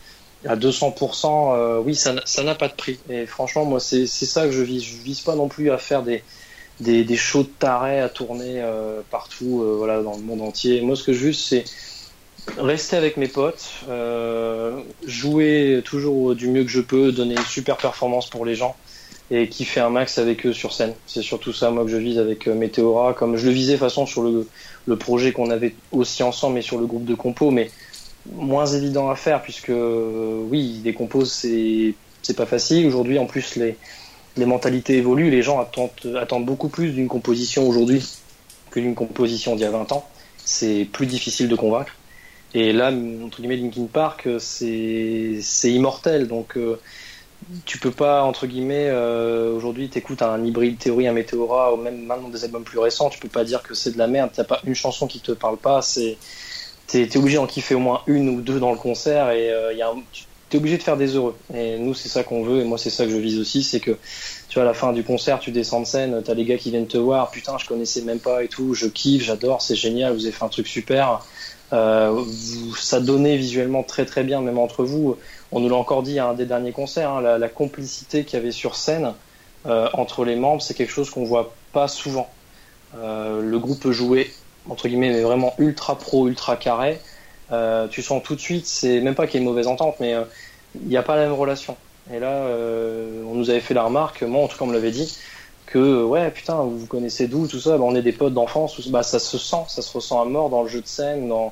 [0.48, 3.00] à 200%, oui, ça n'a pas de prix.
[3.10, 4.84] Et franchement, moi, c'est ça que je vise.
[4.84, 6.24] Je vise pas non plus à faire des,
[6.80, 8.64] des, des shows de taré à tourner
[9.10, 10.82] partout, voilà, dans le monde entier.
[10.82, 11.64] Moi, ce que je veux, c'est
[12.58, 13.70] rester avec mes potes,
[15.06, 18.76] jouer toujours du mieux que je peux, donner une super performance pour les gens
[19.32, 20.94] et fait un max avec eux sur scène.
[21.08, 23.78] C'est surtout ça, moi, que je vise avec euh, Météora, comme je le visais de
[23.78, 24.48] façon sur le,
[24.86, 27.72] le projet qu'on avait aussi ensemble, mais sur le groupe de compos, mais
[28.34, 32.88] moins évident à faire, puisque euh, oui, des compos, c'est c'est pas facile.
[32.88, 33.78] Aujourd'hui, en plus, les,
[34.36, 38.04] les mentalités évoluent, les gens attendent, attendent beaucoup plus d'une composition aujourd'hui
[38.72, 40.08] que d'une composition d'il y a 20 ans.
[40.44, 41.94] C'est plus difficile de convaincre.
[42.56, 42.89] Et là,
[43.24, 46.28] entre guillemets, Linkin Park, c'est immortel.
[46.28, 46.80] Donc, euh,
[47.65, 52.04] tu peux pas entre guillemets euh, aujourd'hui t'écoutes un hybride théorie un météora ou même
[52.06, 54.32] maintenant des albums plus récents tu peux pas dire que c'est de la merde.
[54.34, 55.82] T'as pas une chanson qui te parle pas.
[55.82, 56.18] C'est
[56.88, 59.74] t'es es obligé d'en kiffer au moins une ou deux dans le concert et euh,
[60.50, 61.36] t'es obligé de faire des heureux.
[61.54, 63.82] Et nous c'est ça qu'on veut et moi c'est ça que je vise aussi c'est
[63.82, 63.91] que
[64.48, 66.72] tu vois à la fin du concert tu descends de scène t'as les gars qui
[66.72, 67.32] viennent te voir.
[67.32, 68.74] Putain je connaissais même pas et tout.
[68.74, 71.22] Je kiffe j'adore c'est génial vous avez fait un truc super
[71.73, 72.23] euh,
[72.78, 75.17] ça donnait visuellement très très bien même entre vous
[75.51, 78.41] on nous l'a encore dit à un des derniers concerts, hein, la, complicité qu'il y
[78.41, 79.13] avait sur scène
[79.65, 82.30] euh, entre les membres, c'est quelque chose qu'on voit pas souvent.
[82.97, 84.32] Euh, le groupe jouait
[84.69, 86.99] entre guillemets mais vraiment ultra pro, ultra carré.
[87.91, 90.15] Tu sens tout de suite, c'est même pas qu'il y ait une mauvaise entente, mais
[90.75, 91.78] il n'y a pas la même relation.
[92.13, 92.47] Et là,
[93.28, 95.17] on nous avait fait la remarque, moi en tout cas on me l'avait dit,
[95.76, 98.80] que ouais putain vous vous connaissez d'où tout ça, bah, on est des potes d'enfance,
[98.88, 101.52] bah ça se sent, ça se ressent à mort dans le jeu de scène, dans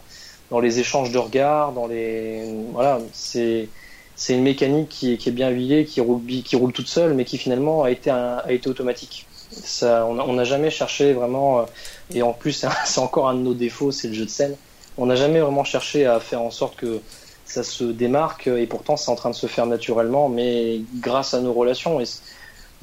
[0.49, 3.67] dans les échanges de regards, dans les voilà c'est
[4.15, 7.37] c'est une mécanique qui est, bien huilée, qui roule, qui roule toute seule, mais qui
[7.37, 9.25] finalement a été, a été automatique.
[9.51, 11.65] Ça, on n'a jamais cherché vraiment,
[12.13, 14.55] et en plus c'est encore un de nos défauts, c'est le jeu de scène.
[14.97, 17.01] On n'a jamais vraiment cherché à faire en sorte que
[17.45, 21.41] ça se démarque, et pourtant c'est en train de se faire naturellement, mais grâce à
[21.41, 21.99] nos relations.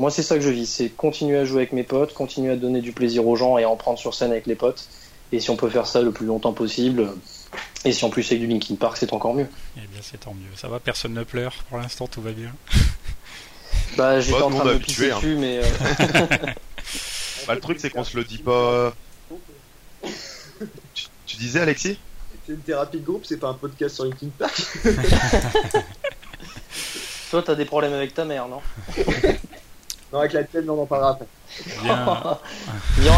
[0.01, 2.57] Moi c'est ça que je vis, c'est continuer à jouer avec mes potes, continuer à
[2.57, 4.89] donner du plaisir aux gens et à en prendre sur scène avec les potes.
[5.31, 7.11] Et si on peut faire ça le plus longtemps possible,
[7.85, 9.47] et si en plus c'est du Linkin Park, c'est encore mieux.
[9.77, 10.57] Eh bien, c'est tant mieux.
[10.57, 11.53] Ça va, personne ne pleure.
[11.69, 12.53] Pour l'instant, tout va bien.
[13.97, 15.17] Bah, j'étais en train de me pisser hein.
[15.17, 15.59] dessus, mais.
[15.59, 15.65] Euh,
[17.47, 18.95] bah, le truc, c'est qu'on se le dit pas.
[21.27, 21.99] Tu, disais, Alexis?
[22.47, 24.55] C'est une thérapie de groupe, c'est pas un podcast sur Linkin Park.
[27.31, 28.61] Toi, t'as des problèmes avec ta mère, non?
[30.13, 31.27] Non, avec la tienne, on en parlera après.
[31.83, 32.39] Bien.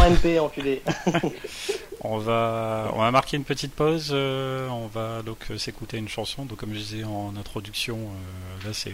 [0.11, 0.83] MP, enculé.
[2.05, 4.11] On va, on va marquer une petite pause.
[4.13, 6.45] Euh, on va donc euh, s'écouter une chanson.
[6.45, 8.93] Donc, comme je disais en introduction, euh, là c'est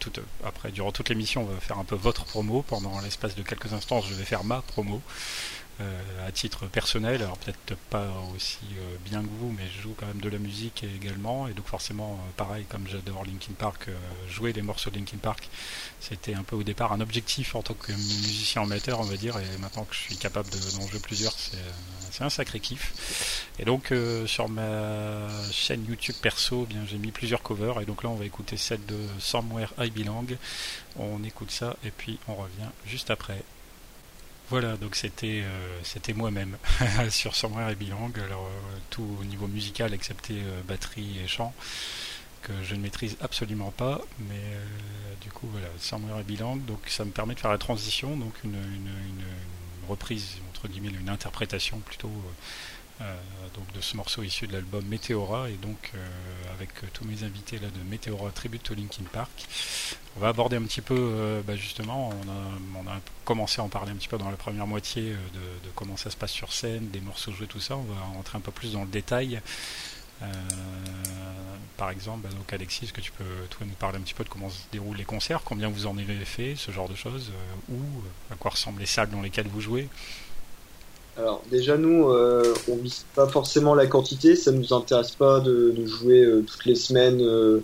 [0.00, 0.10] tout,
[0.44, 2.62] après durant toute l'émission, on va faire un peu votre promo.
[2.62, 5.00] Pendant l'espace de quelques instants, je vais faire ma promo.
[5.80, 9.94] Euh, à titre personnel, alors peut-être pas aussi euh, bien que vous, mais je joue
[9.96, 13.88] quand même de la musique également, et donc forcément, euh, pareil, comme j'adore Linkin Park,
[14.28, 15.48] jouer des morceaux de Linkin Park,
[15.98, 19.38] c'était un peu au départ un objectif en tant que musicien amateur, on va dire,
[19.38, 21.34] et maintenant que je suis capable d'en jouer plusieurs,
[22.10, 23.46] c'est un sacré kiff.
[23.58, 23.92] Et donc
[24.26, 28.16] sur ma chaîne YouTube perso, eh bien j'ai mis plusieurs covers, et donc là on
[28.16, 30.26] va écouter celle de Somewhere I Belong.
[30.96, 33.42] On écoute ça, et puis on revient juste après.
[34.50, 36.58] Voilà, donc c'était euh, c'était moi-même
[37.10, 38.10] sur Somewhere et Bilang.
[38.16, 41.54] Alors euh, tout au niveau musical, excepté euh, batterie et chant,
[42.42, 44.00] que je ne maîtrise absolument pas.
[44.28, 44.42] Mais
[45.20, 45.68] du coup, voilà,
[46.20, 46.56] et Bilang.
[46.56, 51.10] Donc ça me permet de faire la transition, donc une, une reprise entre guillemets, une
[51.10, 52.10] interprétation plutôt
[53.54, 56.06] donc de ce morceau issu de l'album Meteora et donc euh,
[56.54, 59.30] avec tous mes invités là de Meteora Tribute to Linkin Park.
[60.16, 63.92] On va aborder un petit peu euh, bah, justement, on a, commencé à en parler
[63.92, 67.00] un petit peu dans la première moitié de, comment ça se passe sur scène, des
[67.00, 67.76] morceaux joués, tout ça.
[67.76, 69.40] On va rentrer un peu plus dans le détail.
[71.76, 74.24] par exemple, bah, donc Alexis, est-ce que tu peux toi nous parler un petit peu
[74.24, 77.30] de comment se déroulent les concerts, combien vous en avez fait, ce genre de choses,
[77.68, 77.78] où,
[78.32, 79.88] à quoi ressemblent les salles dans lesquelles vous jouez?
[81.16, 85.74] Alors déjà nous, euh, on vise pas forcément la quantité, ça nous intéresse pas de,
[85.84, 87.20] jouer euh, toutes les semaines.
[87.20, 87.60] Euh,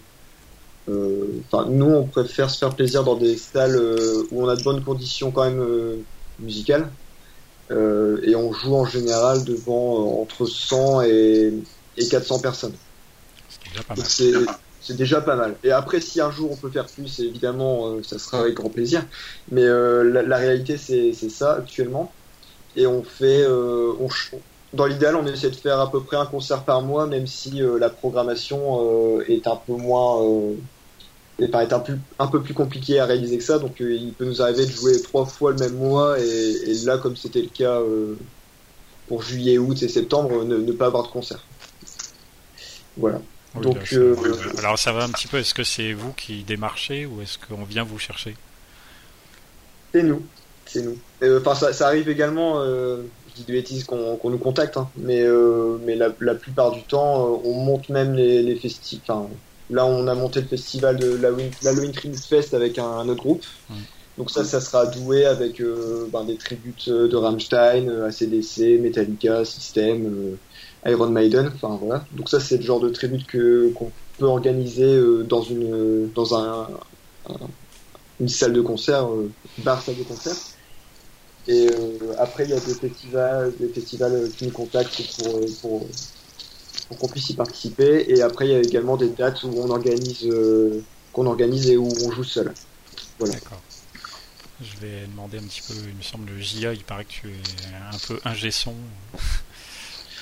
[1.51, 3.81] enfin, nous, on préfère se faire plaisir dans des salles
[4.31, 5.65] où on a de bonnes conditions quand même
[6.39, 6.89] musicales,
[7.71, 11.53] et on joue en général devant entre 100 et,
[12.09, 12.75] 400 personnes.
[13.97, 15.57] C'est déjà pas mal.
[15.65, 19.05] Et après, si un jour on peut faire plus, évidemment, ça sera avec grand plaisir.
[19.51, 22.13] Mais la, réalité, c'est ça actuellement
[22.77, 24.09] et on fait, euh, on,
[24.75, 27.63] dans l'idéal, on essaie de faire à peu près un concert par mois, même si
[27.63, 30.23] euh, la programmation euh, est un peu moins,
[31.39, 33.59] et paraît un, peu, un peu plus compliqué à réaliser que ça.
[33.59, 37.17] Donc, il peut nous arriver de jouer trois fois le même mois, et, là, comme
[37.17, 37.81] c'était le cas
[39.09, 41.43] pour juillet, août et septembre, ne, pas avoir de concert.
[42.99, 43.21] Voilà.
[43.61, 43.95] Donc,
[44.59, 45.39] alors ça va un petit peu.
[45.39, 48.37] Est-ce que c'est vous qui démarchez ou est-ce qu'on vient vous chercher?
[49.93, 50.23] C'est nous
[50.83, 50.97] nous.
[51.23, 54.89] Euh, enfin, ça, arrive également, euh, je dis des bêtises, qu'on nous contacte, hein.
[54.97, 59.05] mais, euh, mais la, plupart du temps, on monte même les, festivals.
[59.09, 59.29] Enfin,
[59.71, 61.17] là, on a monté le festival de
[61.63, 63.45] l'Halloween Tribute Fest avec un, autre groupe.
[64.19, 65.63] Donc ça, ça sera doué avec
[66.11, 70.39] ben, des tributes de Rammstein, ACDC, Metallica, System,
[70.87, 71.51] Iron Maiden.
[71.55, 72.05] Enfin voilà.
[72.13, 76.67] Donc ça, c'est le genre de tribute que qu'on peut organiser dans une dans un,
[78.21, 79.07] une salle de concert,
[79.59, 80.35] bar salle de concert.
[81.49, 85.47] Et euh, après, il y a des festivals, des festivals qui nous contactent pour, euh,
[85.61, 85.87] pour,
[86.89, 88.05] pour qu'on puisse y participer.
[88.09, 90.83] Et après, il y a également des dates où on organise, euh,
[91.13, 92.53] qu'on organise et où on joue seul.
[93.19, 93.35] Voilà.
[93.35, 93.63] D'accord.
[94.61, 97.29] Je vais demander un petit peu, il me semble, le JA, il paraît que tu
[97.29, 98.75] es un peu ingé son.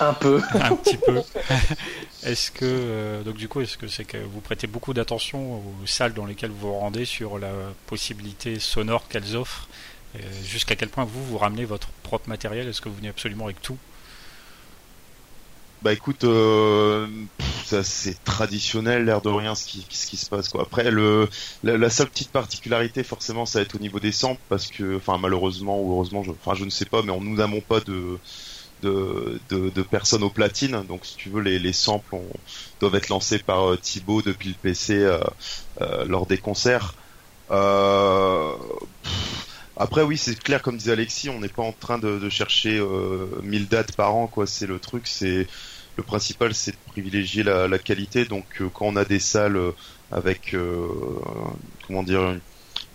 [0.00, 0.42] Un peu.
[0.54, 1.22] un petit peu.
[2.24, 6.14] est-ce que, donc du coup, est-ce que c'est que vous prêtez beaucoup d'attention aux salles
[6.14, 7.52] dans lesquelles vous vous rendez sur la
[7.86, 9.93] possibilité sonore qu'elles offrent euh,
[10.44, 12.68] jusqu'à quel point vous, vous ramenez votre propre matériel?
[12.68, 13.78] Est-ce que vous venez absolument avec tout?
[15.82, 17.06] Bah écoute, euh,
[17.82, 20.50] c'est traditionnel, l'air de rien, ce qui, se passe.
[20.58, 20.90] Après,
[21.62, 25.18] la, seule petite particularité, forcément, ça va être au niveau des samples, parce que, enfin,
[25.18, 28.18] malheureusement ou heureusement, je, enfin, je ne sais pas, mais on, nous n'avons pas de,
[29.90, 32.16] personnes au platine, donc si tu veux, les, les samples
[32.80, 35.06] doivent être lancés par euh, Thibaut depuis le PC
[36.06, 36.94] lors des concerts.
[37.50, 38.54] Euh,
[39.76, 43.26] après oui, c'est clair comme disait Alexis, on n'est pas en train de, chercher euh,
[43.42, 44.46] 1000 dates par an quoi.
[44.46, 45.46] C'est le truc, c'est
[45.96, 48.24] le principal, c'est de privilégier la, la qualité.
[48.24, 49.72] Donc euh, quand on a des salles euh,
[50.12, 50.88] avec euh,
[51.86, 52.36] comment dire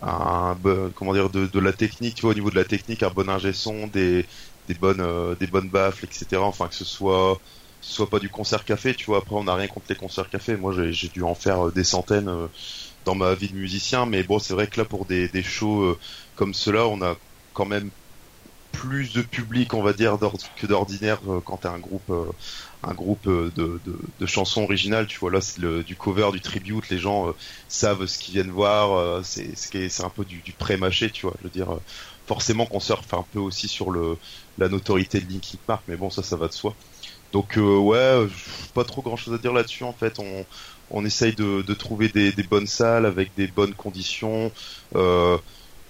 [0.01, 0.57] un
[0.95, 3.30] comment dire de, de, la technique, tu vois, au niveau de la technique, un bon
[3.30, 4.25] ingé son, des
[4.67, 6.38] des bonnes euh, des bonnes baffles, etc.
[6.38, 7.39] Enfin que ce soit
[7.82, 9.19] soit pas du concert café, tu vois.
[9.19, 10.55] Après, on n'a rien contre les concerts café.
[10.57, 12.47] Moi, j'ai dû en faire euh, des centaines euh,
[13.05, 15.97] dans ma vie de musicien, mais bon, c'est vrai que là, pour des, des shows
[16.39, 17.17] comme cela, on a
[17.53, 17.89] quand même
[18.71, 20.17] plus de public, on va dire,
[20.55, 22.09] que d'ordinaire quand t'es un groupe,
[22.81, 23.51] un groupe de,
[24.19, 25.05] de, chansons originales.
[25.05, 26.87] Tu vois, là, c'est du cover, du tribute.
[26.89, 27.33] Les gens
[27.67, 29.21] savent ce qu'ils viennent voir.
[29.25, 31.35] c'est un peu du, pré-mâché, tu vois.
[31.39, 31.77] Je veux dire,
[32.25, 33.91] forcément qu'on surfe un peu aussi sur
[34.57, 36.73] la notoriété de Linkin Park, mais bon, ça, ça va de soi.
[37.31, 38.27] Donc euh, ouais,
[38.73, 39.83] pas trop grand chose à dire là-dessus.
[39.83, 40.19] En fait,
[40.91, 44.51] on, essaye de, trouver des, bonnes salles avec des bonnes conditions.
[44.95, 45.37] Euh,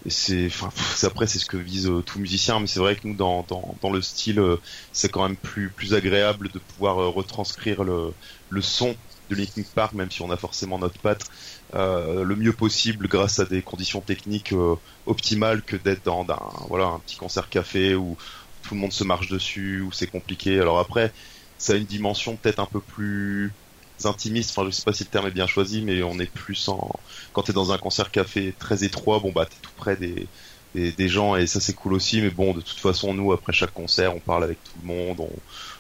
[0.08, 0.70] c'est, enfin,
[1.04, 3.78] après c'est ce que vise euh, tout musicien, mais c'est vrai que nous dans, dans,
[3.82, 4.58] dans le style, euh,
[4.94, 8.14] c'est quand même plus plus agréable de pouvoir euh, retranscrire le,
[8.48, 8.96] le son
[9.30, 11.22] de Linkin Park, même si on a forcément notre patte,
[11.74, 14.54] le mieux possible grâce à des conditions techniques
[15.06, 18.18] optimales que d'être dans un, voilà un petit concert café ou
[18.62, 20.60] tout le monde se marche dessus ou c'est compliqué.
[20.60, 21.14] Alors après,
[21.58, 23.59] ça a une dimension peut-être un peu plus
[24.06, 24.52] intimiste.
[24.52, 26.92] Enfin, je sais pas si le terme est bien choisi, mais on est plus en
[27.34, 30.28] quand t'es dans un concert café très étroit, bon bah t'es tout près des,
[30.76, 32.22] des, gens et ça c'est cool aussi.
[32.22, 35.28] Mais bon, de toute façon, nous après chaque concert, on parle avec tout le monde,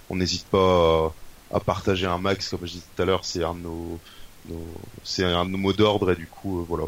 [0.10, 1.14] on n'hésite pas
[1.52, 4.00] à, partager un max, comme je disais tout à l'heure, c'est un de nos,
[5.04, 6.86] c'est un de nos mots d'ordre et du coup, euh, voilà.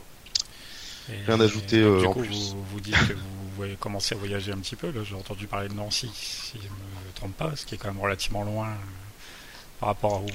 [1.27, 2.51] Rien à ajouter euh, en plus.
[2.53, 4.93] Vous, vous dites que vous commencé à voyager un petit peu.
[5.03, 7.89] J'ai entendu parler de Nancy, si je ne me trompe pas, ce qui est quand
[7.89, 8.75] même relativement loin euh,
[9.79, 10.27] par rapport à où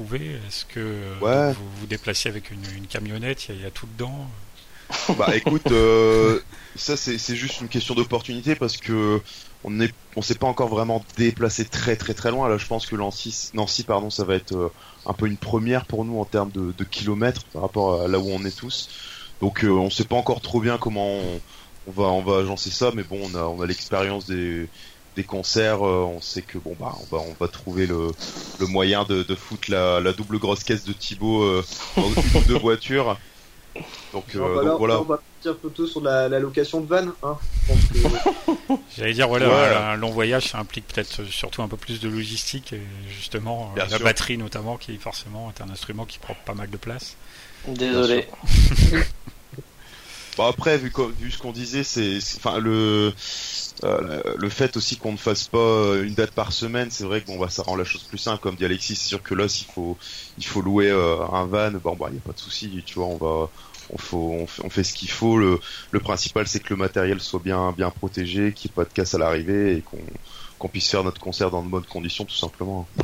[0.00, 4.28] Est-ce que euh, vous vous déplacez avec une, camionnette Il y, a tout dedans
[5.18, 6.40] Bah écoute, euh,
[6.76, 9.20] ça c'est juste une question d'opportunité parce que
[9.62, 12.48] on est on s'est pas encore vraiment déplacé très très très loin.
[12.48, 14.72] Là, je pense que Nancy, Nancy pardon, ça va être
[15.06, 18.18] un peu une première pour nous en termes de, de kilomètres par rapport à là
[18.18, 18.90] où on est tous.
[19.40, 21.40] Donc on sait pas encore trop bien comment on,
[21.86, 24.68] on va on va agencer ça, mais bon, on a on a l'expérience des
[25.16, 28.10] des concerts, euh, on sait que bon bah on va on va trouver le,
[28.58, 31.64] le moyen de, de foutre la, la double grosse caisse de Thibaut euh,
[31.96, 33.18] dans une ou deux voitures.
[34.12, 35.00] Donc, euh, voilà.
[35.00, 37.08] On va partir plutôt sur la, la location de van.
[37.24, 37.36] Hein.
[38.96, 42.72] J'allais dire voilà, un long voyage, ça implique peut-être surtout un peu plus de logistique
[42.72, 46.76] et justement la batterie notamment qui forcément est un instrument qui prend pas mal de
[46.76, 47.16] place.
[47.66, 48.28] Désolé.
[50.36, 53.12] Bon après, vu, vu ce qu'on disait, c'est, enfin le
[53.84, 57.20] euh, le fait aussi qu'on ne fasse pas euh, une date par semaine, c'est vrai
[57.20, 58.40] que bon bah ça rend la chose plus simple.
[58.40, 59.98] Comme dit Alexis, c'est sûr que là, s'il faut
[60.38, 62.94] il faut louer euh, un van, bon bah il y a pas de souci, tu
[62.94, 63.50] vois, on va
[63.90, 65.36] on, faut, on, fait, ce qu'il faut.
[65.36, 65.60] Le,
[66.00, 69.14] principal, c'est que le matériel soit bien bien protégé, qu'il n'y ait pas de casse
[69.14, 69.98] à l'arrivée et qu'on
[70.58, 72.88] qu'on puisse faire notre concert dans de bonnes conditions, tout simplement.
[72.96, 73.02] Mm.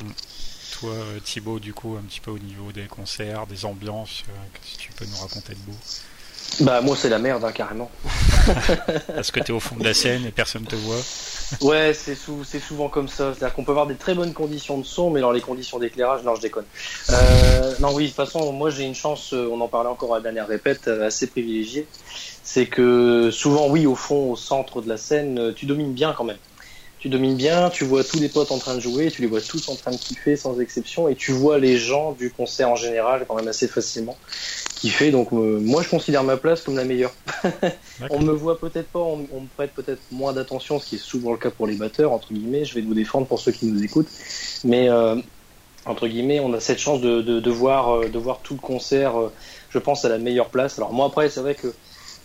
[0.80, 4.22] Toi, Thibaut, du coup, un petit peu au niveau des concerts, des ambiances,
[4.54, 5.76] qu'est-ce que tu peux nous raconter de beau?
[6.58, 7.90] Bah moi c'est la merde hein, carrément.
[9.14, 11.00] Parce que t'es au fond de la scène et personne te voit.
[11.60, 12.14] Ouais, c'est
[12.60, 13.34] souvent comme ça.
[13.34, 16.22] C'est-à-dire qu'on peut avoir des très bonnes conditions de son, mais dans les conditions d'éclairage,
[16.22, 16.64] non, je déconne.
[17.10, 20.14] Euh, non, oui, de toute façon, moi j'ai une chance, euh, on en parlait encore
[20.14, 21.86] à la dernière répète, euh, assez privilégiée.
[22.44, 26.24] C'est que souvent, oui, au fond, au centre de la scène, tu domines bien quand
[26.24, 26.38] même.
[26.98, 29.40] Tu domines bien, tu vois tous les potes en train de jouer, tu les vois
[29.40, 32.76] tous en train de kiffer sans exception, et tu vois les gens du concert en
[32.76, 34.18] général quand même assez facilement
[34.88, 37.12] fait Donc euh, moi, je considère ma place comme la meilleure.
[38.10, 41.32] on me voit peut-être pas, on, me prête peut-être moins d'attention, ce qui est souvent
[41.32, 42.64] le cas pour les batteurs entre guillemets.
[42.64, 44.08] Je vais vous défendre pour ceux qui nous écoutent,
[44.64, 45.16] mais euh,
[45.84, 49.14] entre guillemets, on a cette chance de, de, voir euh, de voir tout le concert.
[49.68, 50.78] je pense à la meilleure place.
[50.78, 51.72] Alors moi après, c'est vrai que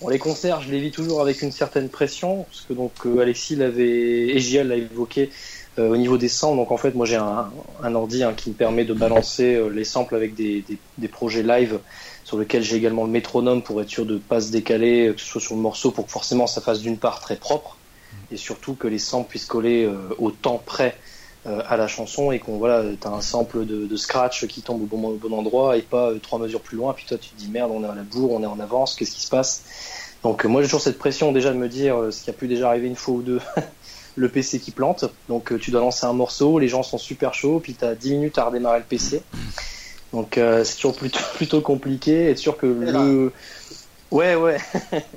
[0.10, 4.30] les concerts, je les vis toujours avec une certaine pression, parce que donc Alexis l'avait
[4.30, 5.30] et Gial l'a évoqué.
[5.78, 7.50] au niveau des samples, donc en fait, moi j'ai un,
[7.82, 11.44] un ordi hein, qui me permet de balancer les samples avec des, des, des projets
[11.44, 11.80] live
[12.26, 15.22] sur lequel j'ai également le métronome pour être sûr de ne pas se décaler, que
[15.22, 17.78] ce soit sur le morceau, pour que forcément ça fasse d'une part très propre,
[18.32, 20.98] et surtout que les samples puissent coller euh, au temps près
[21.46, 24.86] euh, à la chanson, et qu'on voilà, as un sample de, scratch qui tombe au
[24.86, 27.48] bon, bon endroit, et pas euh, trois mesures plus loin, puis toi tu te dis
[27.48, 29.64] merde, on est à la bourre, on est en avance, qu'est-ce qui se passe?
[30.24, 32.70] Donc moi j'ai toujours cette pression déjà de me dire, ce qui a pu déjà
[32.70, 33.40] arriver une fois ou deux,
[34.16, 37.60] le PC qui plante, donc tu dois lancer un morceau, les gens sont super chauds,
[37.60, 39.22] puis tu as 10 minutes à redémarrer le PC.
[40.16, 42.30] Donc euh, c'est toujours plutôt, plutôt compliqué.
[42.30, 43.34] Être sûr que le.
[44.12, 44.58] Ouais, ouais.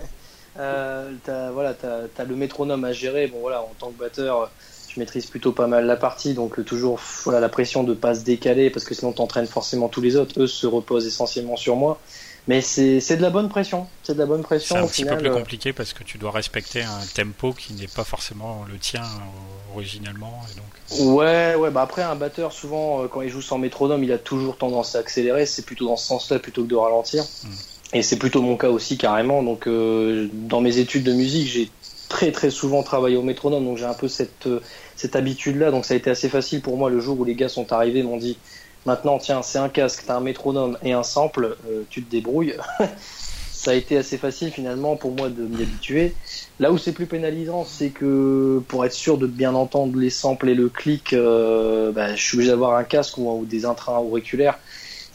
[0.58, 3.28] euh, as, voilà, t'as as le métronome à gérer.
[3.28, 4.50] Bon voilà, en tant que batteur,
[4.88, 8.24] je maîtrise plutôt pas mal la partie, donc toujours voilà la pression de pas se
[8.24, 10.42] décaler parce que sinon t'entraînes forcément tous les autres.
[10.42, 12.00] Eux se reposent essentiellement sur moi.
[12.48, 13.86] Mais c'est de la bonne pression.
[14.02, 14.74] C'est de la bonne pression.
[14.74, 17.74] C'est un petit peu plus euh, compliqué parce que tu dois respecter un tempo qui
[17.74, 20.40] n'est pas forcément le tien euh, originalement.
[20.56, 21.04] donc...
[21.14, 21.70] Ouais, ouais.
[21.70, 24.96] Bah après, un batteur, souvent, euh, quand il joue sans métronome, il a toujours tendance
[24.96, 25.44] à accélérer.
[25.44, 27.22] C'est plutôt dans ce sens-là plutôt que de ralentir.
[27.44, 27.48] Hmm.
[27.94, 29.42] Et c'est plutôt mon cas aussi carrément.
[29.42, 31.70] Donc euh, dans mes études de musique, j'ai
[32.08, 34.60] très très souvent travaillé au métronome, donc j'ai un peu cette, euh,
[34.96, 35.70] cette habitude-là.
[35.70, 38.02] Donc ça a été assez facile pour moi le jour où les gars sont arrivés,
[38.02, 38.38] m'ont dit
[38.86, 42.54] maintenant tiens c'est un casque, t'as un métronome et un sample, euh, tu te débrouilles.
[43.52, 46.14] ça a été assez facile finalement pour moi de m'y habituer.
[46.60, 50.48] Là où c'est plus pénalisant, c'est que pour être sûr de bien entendre les samples
[50.48, 54.58] et le clic, bah, je suis obligé d'avoir un casque ou, ou des intrants auriculaires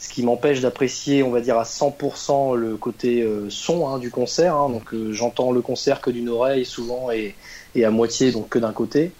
[0.04, 4.10] ce qui m'empêche d'apprécier, on va dire, à 100% le côté euh, son hein, du
[4.10, 4.54] concert.
[4.54, 4.68] Hein.
[4.68, 7.34] donc euh, j'entends le concert que d'une oreille souvent et,
[7.82, 9.12] à moitié, donc que d'un côté.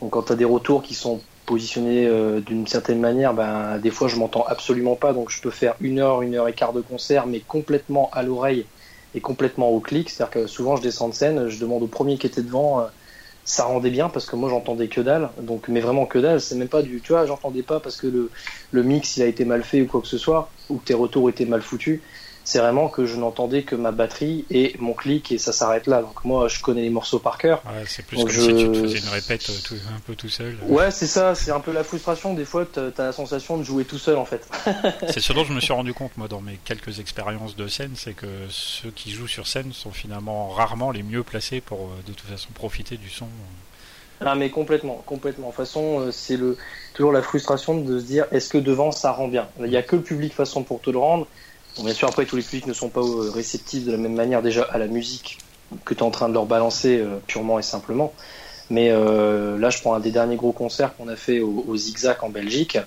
[0.00, 3.90] Donc quand tu as des retours qui sont positionnés euh, d'une certaine manière, ben, des
[3.90, 6.72] fois je m'entends absolument pas, donc je peux faire une heure, une heure et quart
[6.74, 8.70] de concert, mais complètement à l'oreille
[9.14, 10.10] et complètement au clic.
[10.10, 12.88] C'est-à-dire que souvent je descends de scène, je demande au premier qui était devant
[13.44, 15.32] ça rendait bien parce que moi j'entendais que dalle.
[15.38, 18.06] Donc mais vraiment que dalle c'est même pas du tu vois j'entendais pas parce que
[18.06, 18.30] le,
[18.70, 20.94] le mix il a été mal fait ou quoi que ce soit ou que tes
[20.94, 22.02] retours étaient mal foutus
[22.48, 26.00] c'est vraiment que je n'entendais que ma batterie et mon clic et ça s'arrête là.
[26.00, 27.62] Donc moi je connais les morceaux par cœur.
[27.66, 30.56] Ouais, c'est plus comme si tu faisais une répète euh, un peu tout seul.
[30.66, 32.32] Ouais c'est ça, c'est un peu la frustration.
[32.32, 34.48] Des fois tu as la sensation de jouer tout seul en fait.
[35.10, 37.92] c'est ce dont je me suis rendu compte moi dans mes quelques expériences de scène,
[37.96, 42.00] c'est que ceux qui jouent sur scène sont finalement rarement les mieux placés pour euh,
[42.06, 43.28] de toute façon profiter du son.
[44.24, 45.48] Ah mais complètement, complètement.
[45.48, 46.56] De toute façon, euh, c'est le
[46.94, 49.48] toujours la frustration de se dire est-ce que devant ça rend bien?
[49.60, 51.26] Il n'y a que le public façon pour te le rendre
[51.84, 54.42] bien sûr, après, tous les publics ne sont pas euh, réceptifs de la même manière
[54.42, 55.38] déjà à la musique
[55.84, 58.12] que tu es en train de leur balancer euh, purement et simplement.
[58.70, 62.18] Mais euh, là, je prends un des derniers gros concerts qu'on a fait au, Zigzag
[62.22, 62.78] en Belgique,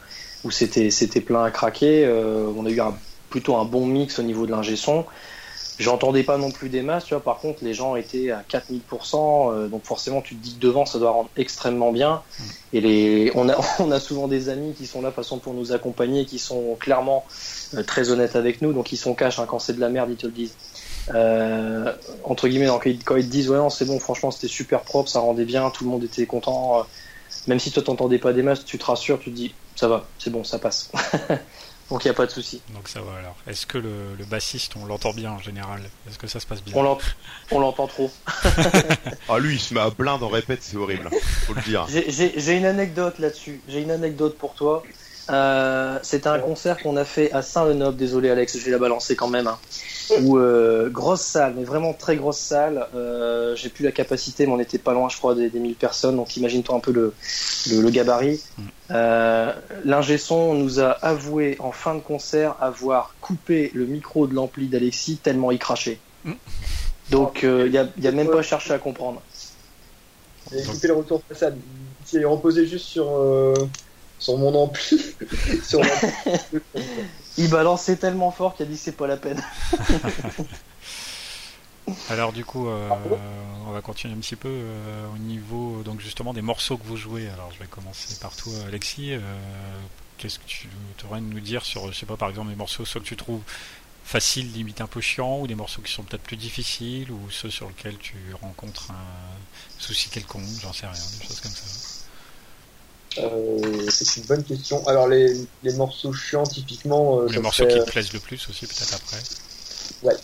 [0.44, 2.08] où c'était plein à craquer.
[2.56, 2.80] on a eu
[3.30, 5.06] plutôt un bon mix au niveau de l'ingé son.
[5.82, 7.24] J'entendais pas non plus des masses, tu vois.
[7.24, 10.86] Par contre, les gens étaient à 4000%, euh, donc forcément, tu te dis que devant,
[10.86, 12.22] ça doit rendre extrêmement bien.
[12.40, 12.44] Mm.
[12.74, 15.72] Et les, on a, on a souvent des amis qui sont là, façon pour nous
[15.72, 17.26] accompagner, qui sont clairement
[17.74, 19.40] euh, très honnêtes avec nous, donc ils sont cash.
[19.40, 20.56] Hein, quand c'est de la merde, ils te le disent.
[21.16, 21.92] Euh,
[22.24, 24.82] entre guillemets, quand ils, quand ils te disent ouais, non, c'est bon, franchement, c'était super
[24.82, 26.86] propre, ça rendait bien, tout le monde était content.
[27.48, 30.06] même si toi, t'entendais pas des masses, tu te rassures, tu te dis ça va,
[30.20, 30.92] c'est bon, ça passe.
[31.92, 32.62] Donc il n'y a pas de souci.
[32.74, 33.36] Donc ça va alors.
[33.48, 35.82] Est-ce que le, bassiste, on l'entend bien en général?
[36.08, 36.74] Est-ce que ça se passe bien?
[36.74, 38.10] On l'entend trop.
[39.30, 41.10] ah lui, il se met à blinde en répète, c'est horrible.
[41.46, 41.86] Faut le dire.
[41.90, 43.62] J'ai une anecdote là-dessus.
[43.68, 44.84] J'ai une anecdote pour toi.
[45.30, 47.98] Euh, C'était un concert qu'on a fait à Saint-Lenoble.
[47.98, 49.48] Désolé Alex, je vais la balancer quand même.
[49.48, 49.60] Hein.
[50.22, 52.88] Où euh, grosse salle, mais vraiment très grosse salle.
[52.96, 55.76] Euh, J'ai plus la capacité, mais on était pas loin, je crois, des, des 1000
[55.76, 56.16] personnes.
[56.16, 57.14] Donc imagine-toi un peu le,
[57.70, 58.42] le, gabarit.
[58.58, 58.64] Mm.
[58.92, 59.54] Euh,
[59.86, 64.68] L'ingé son nous a avoué en fin de concert avoir coupé le micro de l'ampli
[64.68, 66.00] d'Alexis tellement il crachait.
[66.26, 66.34] Mm.
[67.10, 69.22] Donc euh, il n'y a, même pas cherché à comprendre.
[70.52, 71.58] Il a coupé le retour façade.
[72.14, 73.54] Il est reposé juste sur, euh,
[74.20, 75.00] sur mon ampli.
[77.42, 79.42] il balançait tellement fort qu'il a dit c'est pas la peine.
[82.10, 82.90] Alors du coup, euh,
[83.68, 86.98] on va continuer un petit peu euh, au niveau donc justement des morceaux que vous
[86.98, 87.28] jouez.
[87.30, 89.14] Alors je vais commencer par toi, Alexis.
[89.14, 89.20] Euh,
[90.18, 90.70] qu'est-ce que tu
[91.08, 93.18] aurais à nous dire sur, je sais pas, par exemple, des morceaux soit que tu
[93.18, 93.42] trouves
[94.04, 97.50] faciles, limite un peu chiants, ou des morceaux qui sont peut-être plus difficiles, ou ceux
[97.50, 101.91] sur lesquels tu rencontres un souci quelconque, j'en sais rien, des choses comme ça.
[103.16, 104.86] C'est une bonne question.
[104.88, 105.34] Alors les,
[105.76, 107.22] morceaux chiants, typiquement.
[107.24, 109.18] les morceaux qui te plaisent le plus aussi, peut-être après.
[110.04, 110.16] Ouais.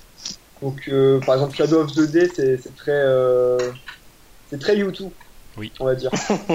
[0.62, 3.58] Donc, euh, par exemple, Shadow of the Day, c'est très, euh,
[4.50, 5.12] c'est très YouTube,
[5.56, 5.72] oui.
[5.80, 6.12] on va dire.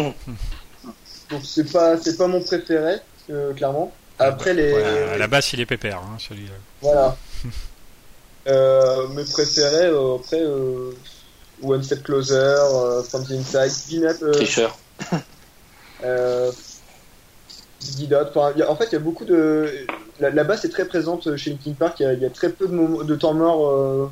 [1.31, 2.97] Donc, c'est pas, c'est pas mon préféré,
[3.31, 3.93] euh, clairement.
[4.19, 4.73] Après les.
[4.75, 6.55] à la base, il est pépère, hein, celui-là.
[6.81, 7.17] Voilà.
[9.15, 10.43] mes préférés, après,
[11.63, 12.57] One Step Closer,
[13.09, 14.19] From the Inside,
[16.03, 16.55] Peanut.
[17.81, 18.71] Tricheur.
[18.71, 19.87] en fait, il y a beaucoup de.
[20.21, 22.01] La, basse est très présente chez Linkin Park.
[22.01, 24.11] Il y a, très peu de, de temps mort euh,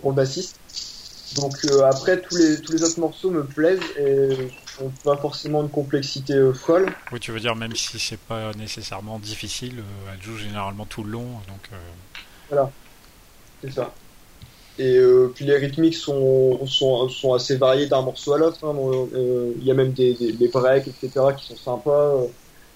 [0.00, 0.58] pour le bassiste.
[1.36, 4.28] Donc euh, après, tous les, tous les autres morceaux me plaisent et
[4.80, 6.92] n'ont pas forcément une complexité euh, folle.
[7.10, 9.82] Oui, tu veux dire, même si c'est pas nécessairement difficile,
[10.12, 11.26] elle joue généralement tout le long.
[11.48, 11.70] Donc,
[12.50, 12.70] Voilà,
[13.62, 13.92] c'est ça.
[14.78, 14.98] Et
[15.34, 18.64] puis les rythmiques sont, sont, sont assez variés d'un morceau à l'autre.
[18.64, 18.74] Hein.
[19.58, 22.26] Il y a même des, des, des breaks, etc., qui sont sympas.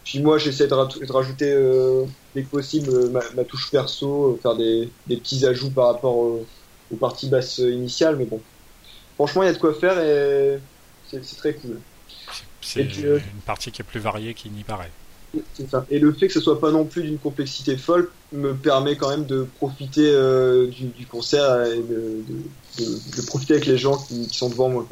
[0.09, 4.57] Puis moi, j'essaie de, rajouter euh, dès que possible euh, ma, touche perso, euh, faire
[4.57, 8.41] des, petits ajouts par rapport aux parties basses initiales, mais bon.
[9.17, 10.59] Franchement, il y a de quoi faire et
[11.11, 11.79] c'est très cool.
[12.63, 14.91] C'est une partie qui est plus variée qu'il n'y paraît.
[15.71, 15.85] Ça.
[15.91, 19.11] Et le fait que ce soit pas non plus d'une complexité folle me permet quand
[19.11, 20.11] même de profiter
[20.71, 24.87] du, concert et de, profiter avec les gens qui, sont devant moi.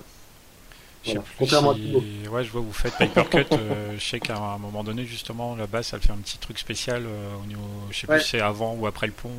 [1.39, 3.47] Contrairement à Ouais, je vois, vous faites Papercut.
[3.53, 6.59] euh, je sais qu'à un moment donné, justement, la basse, elle fait un petit truc
[6.59, 7.63] spécial euh, au niveau.
[7.91, 9.31] Je sais plus si c'est avant ou après le pont.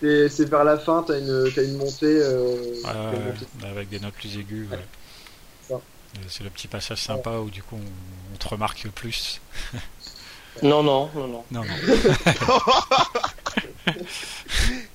[0.00, 2.18] c'est vers la fin, t'as une, as une montée.
[2.22, 2.74] Euh,
[3.64, 4.68] avec des notes plus aiguës.
[6.28, 7.78] C'est le petit passage sympa où du coup
[8.32, 9.40] on, te remarque plus.
[10.62, 11.44] non, non, non, non.
[11.50, 11.74] non, non.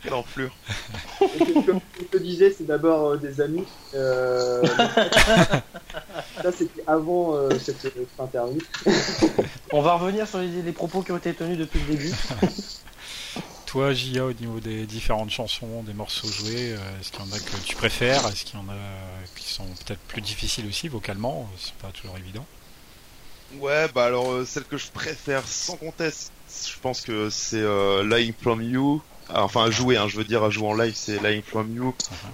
[0.02, 0.52] Quelle enflure.
[1.20, 3.66] Comme je te disais, c'est d'abord euh, des amis.
[3.94, 4.64] Euh,
[6.42, 8.60] ça, c'était avant euh, cette, interview.
[9.72, 12.12] On va revenir sur les, propos qui ont été tenus depuis le début.
[13.68, 17.40] Toi, Gia, au niveau des différentes chansons, des morceaux joués, est-ce qu'il y en a
[17.40, 18.26] que tu préfères?
[18.28, 18.78] Est-ce qu'il y en a
[19.36, 21.48] qui sont peut-être plus difficiles aussi vocalement?
[21.60, 22.46] C'est pas toujours évident.
[23.60, 27.64] Ouais, bah alors celle que je préfère sans conteste, je pense que c'est
[28.04, 30.94] Lying From You ah, enfin à jouer, hein, je veux dire à jouer en live,
[30.96, 31.94] c'est Lying From You.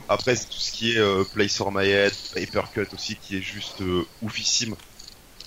[0.09, 3.37] Après c'est tout ce qui est euh, Place for My Head, Paper Cut aussi qui
[3.37, 4.75] est juste euh, oufissime.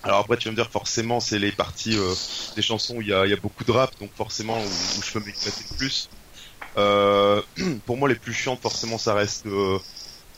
[0.06, 2.14] Alors après tu vas me dire forcément c'est les parties euh,
[2.54, 5.12] des chansons où il y a, y a, beaucoup de rap, donc forcément où, je
[5.12, 6.08] peux m'éclater le plus.
[6.78, 7.42] Euh,
[7.86, 9.80] pour moi les plus chiantes forcément ça reste, euh,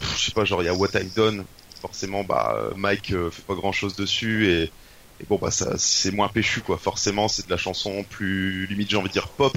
[0.01, 1.45] je sais pas genre il y a What I've Done,
[1.83, 4.73] forcément bah Mike fait pas grand chose dessus et,
[5.21, 6.79] et bon bah ça c'est moins péchu quoi.
[6.79, 9.53] Forcément c'est de la chanson plus limite j'ai envie de dire pop.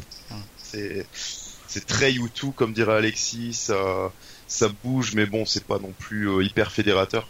[0.57, 1.07] C'est
[1.72, 4.12] c'est très YouTube comme dirait Alexis, ça,
[4.45, 7.30] ça bouge, mais bon, c'est pas non plus euh, hyper fédérateur.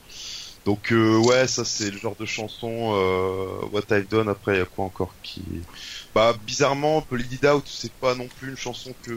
[0.66, 4.30] Donc euh, ouais, ça c'est le genre de chanson euh, What I've Done.
[4.30, 5.42] Après, il y a quoi encore qui,
[6.14, 9.12] bah bizarrement, Bleed It Out, c'est pas non plus une chanson que.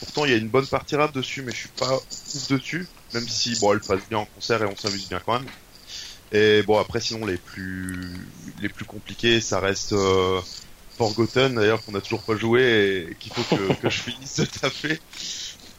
[0.00, 2.88] pourtant, il y a une bonne partie rap dessus, mais je suis pas ouf dessus.
[3.14, 5.48] Même si bon, elle passe bien en concert et on s'amuse bien quand même.
[6.32, 8.10] Et bon après, sinon les plus
[8.60, 9.94] les plus compliqués, ça reste
[10.96, 14.44] Forgotten d'ailleurs qu'on a toujours pas joué et qu'il faut que, que, je finisse de
[14.44, 14.98] taper.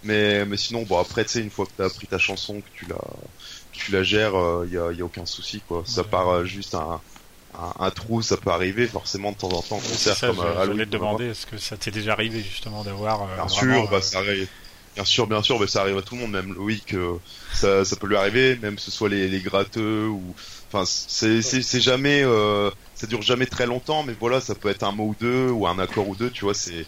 [0.03, 2.69] Mais, mais sinon, bon après, tu sais, une fois que t'as appris ta chanson, que
[2.75, 2.97] tu la,
[3.73, 5.83] tu la gères, il euh, y, a, y, a, aucun souci quoi.
[5.85, 7.01] Ça part euh, juste un,
[7.79, 9.77] un, trou, ça peut arriver forcément de temps en temps.
[9.77, 12.41] Concert ça, comme je, à je voulais te demander, est-ce que ça t'est déjà arrivé
[12.41, 14.47] justement d'avoir euh, Bien sûr, bah ça arrive.
[14.95, 16.95] Bien sûr, bien sûr, mais ça arrive à tout le monde, même Loïc,
[17.51, 20.35] ça, ça peut lui arriver, même ce soit les, les gratteux ou,
[20.73, 24.83] enfin, c'est, c'est, jamais, euh, ça dure jamais très longtemps, mais voilà, ça peut être
[24.83, 26.85] un mot ou deux ou un accord ou deux, tu vois, c'est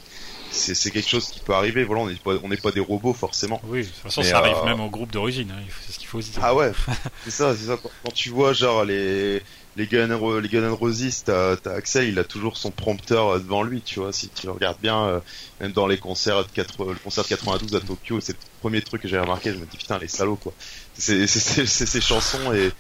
[0.56, 1.84] c'est quelque chose qui peut arriver.
[1.84, 3.62] Voilà, on n'est pas on n'est pas des robots forcément.
[3.66, 5.52] Oui, de toute façon, ça arrive euh, même au groupe d'origine.
[5.52, 6.34] Hein, c'est ce qu'il faut dire.
[6.42, 6.72] Ah ouais,
[7.24, 7.78] c'est ça, c'est ça.
[7.78, 9.42] Quand tu vois genre les
[9.76, 10.08] les Guns
[10.40, 14.14] les Gun Roses, t'as Axel, il a toujours son prompteur devant lui, tu vois.
[14.14, 15.20] Si tu regardes bien, euh,
[15.60, 18.82] même dans les concerts de 4, le concert de 92 à Tokyo, c'est le premier
[18.82, 19.52] truc que j'ai remarqué.
[19.52, 20.54] Je me dis putain les salauds quoi.
[20.94, 22.72] C'est ces chansons et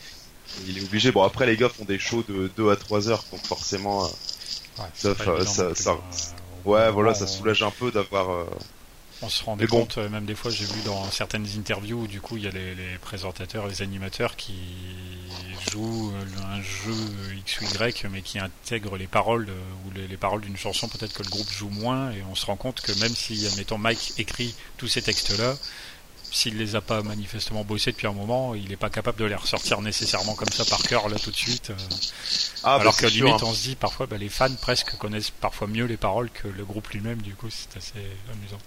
[0.67, 1.11] il est obligé.
[1.11, 4.87] Bon, après, les gars font des shows de 2 à 3 heures, donc forcément, euh,
[4.93, 5.97] ça, ça.
[6.65, 8.29] Ouais, voilà, ça soulage un peu d'avoir.
[8.31, 8.45] Euh,
[9.21, 12.19] on se rendait compte, euh, même des fois, j'ai vu dans certaines interviews où du
[12.19, 14.55] coup il y a les, présentateurs, les animateurs qui
[15.71, 16.11] jouent
[16.51, 16.93] un jeu
[17.37, 19.47] X ou Y, mais qui intègrent les paroles
[19.85, 22.57] ou les, paroles d'une chanson, peut-être que le groupe joue moins, et on se rend
[22.57, 25.55] compte que même si, admettons, Mike écrit tous ces textes-là,
[26.35, 29.35] s'il les a pas manifestement bossés depuis un moment, il n'est pas capable de les
[29.35, 31.69] ressortir nécessairement comme ça par cœur là tout de suite.
[31.69, 31.75] Euh.
[32.63, 33.43] Ah, bah, Alors que limite hein.
[33.43, 36.65] on se dit parfois bah, les fans presque connaissent parfois mieux les paroles que le
[36.65, 38.57] groupe lui-même, du coup c'est assez amusant.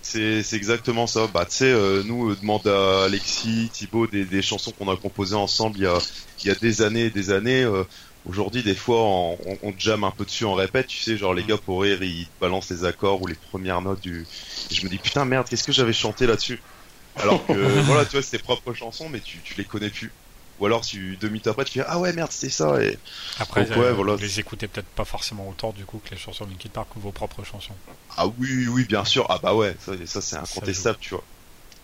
[0.00, 1.26] C'est exactement ça.
[1.26, 5.34] Bah tu sais, euh, nous euh, demande à Alexis, Thibaut des, chansons qu'on a composées
[5.34, 5.98] ensemble il y a,
[6.42, 7.68] il y a des années et des années.
[8.24, 11.42] Aujourd'hui, des fois, on, on, jamme un peu dessus, on répète, tu sais, genre les
[11.42, 11.46] mm.
[11.46, 14.26] gars pour rire, ils balancent les accords ou les premières notes du.
[14.70, 16.60] je me dis putain merde, qu'est-ce que j'avais chanté là-dessus?
[17.16, 17.52] Alors que
[17.82, 20.12] voilà, tu vois, c'est tes propres chansons, mais tu, tu les connais plus.
[20.58, 22.98] Ou alors tu deux minutes après tu fais ah ouais merde c'était ça et
[23.38, 24.14] après ouais, voilà.
[24.14, 26.96] vous les écoutez peut-être pas forcément autant du coup que les chansons de Linkin Park
[26.96, 27.74] ou vos propres chansons.
[28.16, 31.22] Ah oui oui bien sûr ah bah ouais ça, ça c'est incontestable tu vois.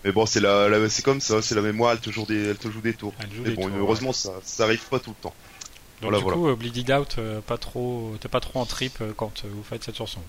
[0.03, 2.57] Mais bon c'est la, c'est comme ça c'est la mémoire elle te joue des elle
[2.57, 3.13] te joue des tours.
[3.43, 5.35] Mais bon heureusement ça ça arrive pas tout le temps.
[6.01, 8.65] Donc voilà, du coup euh, Bleed It Out euh, pas trop t'es pas trop en
[8.65, 10.19] trip euh, quand vous faites cette chanson.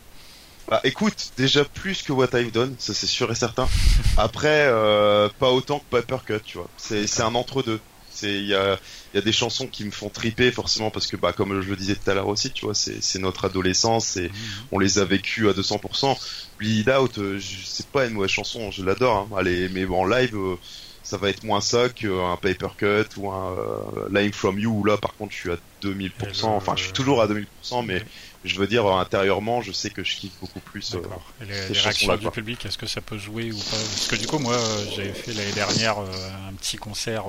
[0.69, 3.69] Bah écoute, déjà plus que What I've Done, ça c'est sûr et certain.
[4.17, 6.69] Après, euh, pas autant que Paper Cut, tu vois.
[6.79, 7.81] C'est c'est un entre deux.
[8.11, 8.79] C'est il y a
[9.12, 11.69] il y a des chansons qui me font triper forcément parce que bah comme je
[11.69, 14.35] le disais tout à l'heure aussi, tu vois, c'est c'est notre adolescence et mhm.
[14.73, 16.17] on les a vécues à 200%.
[16.59, 19.29] Bleed Out, euh, c'est pas une mauvaise chanson, je l'adore.
[19.31, 19.37] Hein.
[19.37, 20.35] Allez, mais bon, en live.
[20.35, 20.57] Euh,
[21.05, 24.85] ça va être moins ça qu'un paper cut ou un euh, line from you où
[24.85, 28.03] là par contre je suis à 2000% enfin je suis toujours à 2000% mais
[28.45, 31.01] je veux dire intérieurement je sais que je kiffe beaucoup plus euh,
[31.43, 33.71] et les, réactions du public est-ce que ça peut jouer ou pas?
[33.71, 34.57] Parce que du coup moi
[34.95, 37.25] j'avais fait l'année dernière euh, un petit concert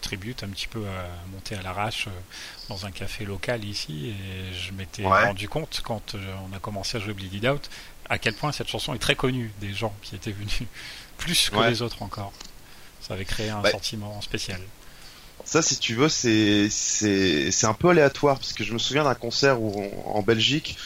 [0.00, 2.08] tribute un petit peu à monter à l'arrache
[2.68, 6.16] dans un café local ici et je m'étais rendu compte quand
[6.50, 7.70] on a commencé à jouer Bleed It Out
[8.08, 10.62] à quel point cette chanson est très connue des gens qui étaient venus
[11.18, 12.32] plus que les autres encore.
[13.00, 14.60] Ça avait créé un sentiment spécial.
[15.46, 19.14] Ça, si tu veux, c'est c'est un peu aléatoire parce que je me souviens d'un
[19.14, 20.76] concert où en Belgique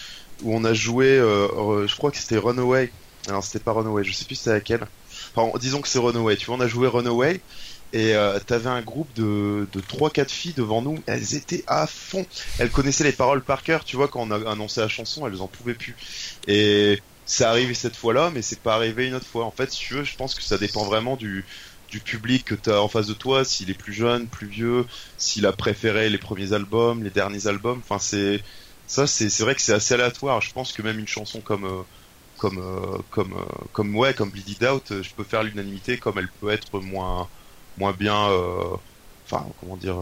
[0.43, 2.91] où on a joué, euh, je crois que c'était Runaway
[3.29, 4.87] Non, c'était pas Runaway, je sais plus c'était laquelle.
[5.35, 6.37] Enfin, disons que c'est Runaway.
[6.37, 7.41] Tu vois, on a joué Runaway
[7.93, 12.25] et euh, t'avais un groupe de, de 3-4 filles devant nous, elles étaient à fond.
[12.59, 15.41] Elles connaissaient les paroles par cœur, tu vois, quand on a annoncé la chanson, elles
[15.41, 15.97] en pouvaient plus.
[16.47, 19.45] Et c'est arrivé cette fois-là, mais c'est pas arrivé une autre fois.
[19.45, 21.45] En fait, si tu veux, je pense que ça dépend vraiment du,
[21.91, 24.87] du public que t'as en face de toi, s'il est plus jeune, plus vieux,
[25.19, 27.81] s'il a préféré les premiers albums, les derniers albums.
[27.83, 28.43] Enfin, c'est
[28.87, 30.41] ça, c'est c'est vrai que c'est assez aléatoire.
[30.41, 31.83] Je pense que même une chanson comme euh,
[32.39, 36.19] comme euh, comme euh, comme ouais, comme Bleed It Out, je peux faire l'unanimité, comme
[36.19, 37.29] elle peut être moins
[37.77, 38.29] moins bien.
[39.27, 39.97] Enfin, comment dire.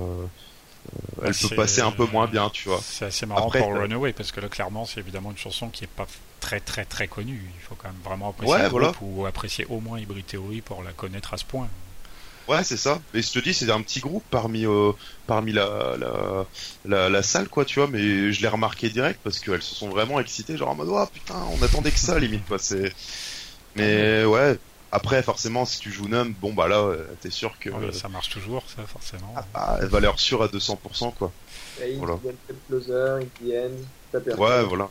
[1.22, 2.80] elle peut passer un peu moins bien, tu vois.
[2.82, 5.88] C'est assez marrant pour Runaway parce que là, clairement, c'est évidemment une chanson qui est
[5.88, 6.06] pas
[6.40, 7.40] très très très connue.
[7.56, 10.82] Il faut quand même vraiment apprécier le groupe ou apprécier au moins Hybrid Theory pour
[10.82, 11.68] la connaître à ce point.
[12.48, 12.98] Ouais, c'est ça.
[13.12, 14.92] Et je te dis, c'est un petit groupe parmi euh,
[15.26, 15.96] parmi la,
[16.86, 17.88] la, la salle, quoi, tu vois.
[17.88, 21.04] Mais je l'ai remarqué direct parce qu'elles se sont vraiment excitées, genre en mode, oh
[21.12, 22.58] putain, on attendait que ça, limite, quoi.
[22.58, 22.92] C'est.
[23.76, 24.58] Mais ouais.
[24.90, 27.68] Après, forcément, si tu joues Num, bon bah là, t'es sûr que.
[27.92, 29.34] ça marche toujours, ça, forcément.
[29.36, 31.30] Ah, bah, valeur sûre à 200%, quoi.
[31.98, 32.18] voilà.
[32.68, 33.26] Closer,
[34.14, 34.88] ouais, voilà.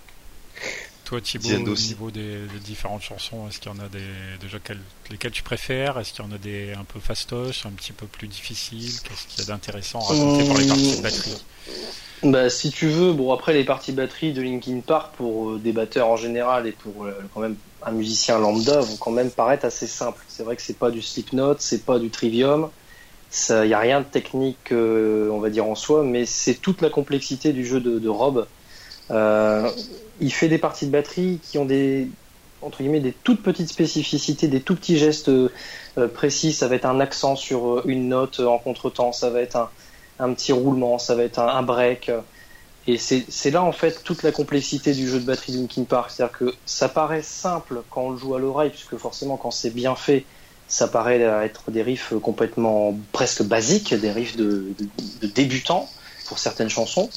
[1.08, 2.36] Toi, Thibaut, au niveau des,
[2.66, 4.00] différentes chansons, est-ce qu'il y en a des
[4.42, 4.58] déjà
[5.10, 5.98] lesquelles tu préfères?
[5.98, 8.92] Est-ce qu'il y en a des un peu fastoches, un petit peu plus difficiles?
[9.04, 11.42] Qu'est-ce qu'il y a d'intéressant à raconter pour les parties de batterie?
[12.24, 15.72] Bah, si tu veux, bon après les parties batterie de Linkin Park pour euh, des
[15.72, 19.64] batteurs en général et pour euh, quand même un musicien lambda vont quand même paraître
[19.64, 20.22] assez simples.
[20.28, 22.70] C'est vrai que c'est pas du Slipknot, c'est pas du Trivium,
[23.50, 26.82] il y a rien de technique, euh, on va dire en soi, mais c'est toute
[26.82, 28.46] la complexité du jeu de, de Rob
[30.20, 32.08] il fait des parties de batterie qui ont des
[32.62, 35.50] entre guillemets des toutes petites spécificités, des tout petits gestes euh,
[36.14, 36.54] précis.
[36.54, 39.70] Ça va être un accent sur euh, une note en contretemps, ça va être un,
[40.20, 42.12] un petit roulement, ça va être un, break.
[42.88, 46.10] Et c'est là en fait toute la complexité du jeu de batterie de Linkin Park.
[46.10, 49.72] C'est-à-dire que ça paraît simple quand on le joue à l'oreille, puisque forcément quand c'est
[49.72, 50.24] bien fait,
[50.70, 54.74] ça paraît être des riffs complètement presque basiques, des riffs de
[55.36, 55.90] débutants
[56.28, 57.10] pour certaines chansons.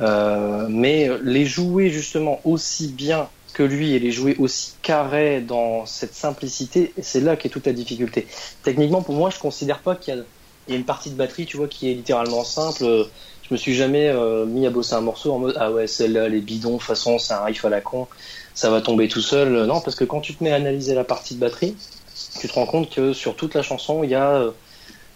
[0.00, 5.86] Euh, mais les jouer justement aussi bien que lui et les jouer aussi carré dans
[5.86, 8.26] cette simplicité, c'est là qu'est toute la difficulté.
[8.62, 10.24] Techniquement, pour moi, je considère pas qu'il
[10.68, 12.84] y, a une partie de batterie, tu vois, qui est littéralement simple.
[13.48, 16.30] Je me suis jamais euh, mis à bosser un morceau en mode ah ouais celle-là
[16.30, 18.08] les bidons façon c'est un riff à la con
[18.54, 21.04] ça va tomber tout seul non parce que quand tu te mets à analyser la
[21.04, 21.76] partie de batterie
[22.40, 24.50] tu te rends compte que sur toute la chanson il y a euh,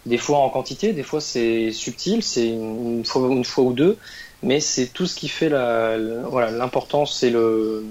[0.05, 3.23] des fois en quantité des fois c'est subtil c'est une fois
[3.63, 3.97] ou deux
[4.43, 5.97] mais c'est tout ce qui fait la,
[6.29, 7.85] voilà l'importance c'est le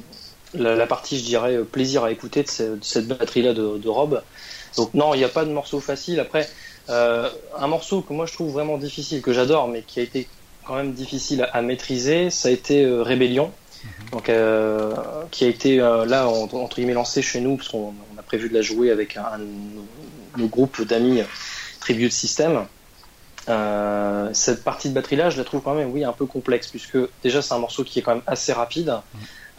[0.55, 4.23] la, partie je dirais plaisir à écouter de, cette batterie là de, de Rob.
[4.77, 6.21] Donc non il n'y a pas de morceau facile.
[6.21, 6.49] Après
[6.89, 7.29] euh,
[7.59, 10.27] un morceau que moi je trouve vraiment difficile que j'adore mais qui a été
[10.65, 13.53] quand même difficile à, maîtriser ça a été euh, Rébellion.
[13.85, 14.11] Mhm.
[14.11, 14.93] donc euh,
[15.31, 18.55] qui a été euh, là entre guillemets lancé chez nous parce qu'on a prévu de
[18.55, 19.39] la jouer avec un,
[20.37, 21.23] un, groupe d'amis
[21.79, 22.67] Tribute System
[23.49, 26.69] euh, cette partie de batterie là, je la trouve quand même, oui, un peu complexe,
[26.69, 28.95] puisque déjà c'est un morceau qui est quand même assez rapide.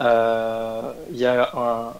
[0.00, 1.52] Euh, il y a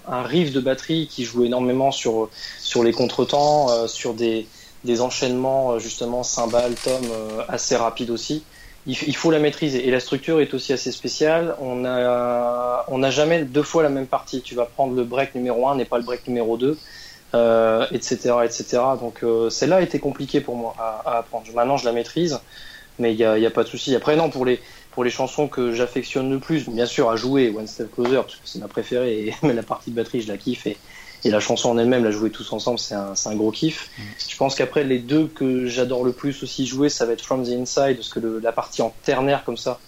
[0.06, 4.46] un, riff de batterie qui joue énormément sur sur les contretemps, euh, sur des,
[4.84, 7.02] des enchaînements justement cymbales, tom
[7.48, 8.44] assez rapides aussi.
[8.86, 11.54] Il, il, faut la maîtriser et la structure est aussi assez spéciale.
[11.60, 14.40] On a on n'a jamais deux fois la même partie.
[14.40, 16.78] Tu vas prendre le break numéro 1 n'est pas le break numéro 2
[17.34, 18.64] euh, etc., etc.
[19.00, 21.46] Donc euh, celle-là a été compliquée pour moi à, apprendre.
[21.54, 22.40] Maintenant, je la maîtrise,
[22.98, 23.94] mais il n'y a, y a, pas de souci.
[23.94, 24.60] Après, non, pour les
[24.90, 28.34] pour les chansons que j'affectionne le plus, bien sûr, à jouer One Step Closer parce
[28.34, 30.76] que c'est ma préférée, et la partie de batterie, je la kiffe et,
[31.24, 33.90] et la chanson en elle-même, la jouer tous ensemble, c'est un, un, gros kiff.
[33.96, 34.02] Mm.
[34.28, 37.44] Je pense qu'après, les deux que j'adore le plus aussi jouer, ça va être From
[37.44, 39.78] the Inside, parce que le, la partie en ternaire comme ça,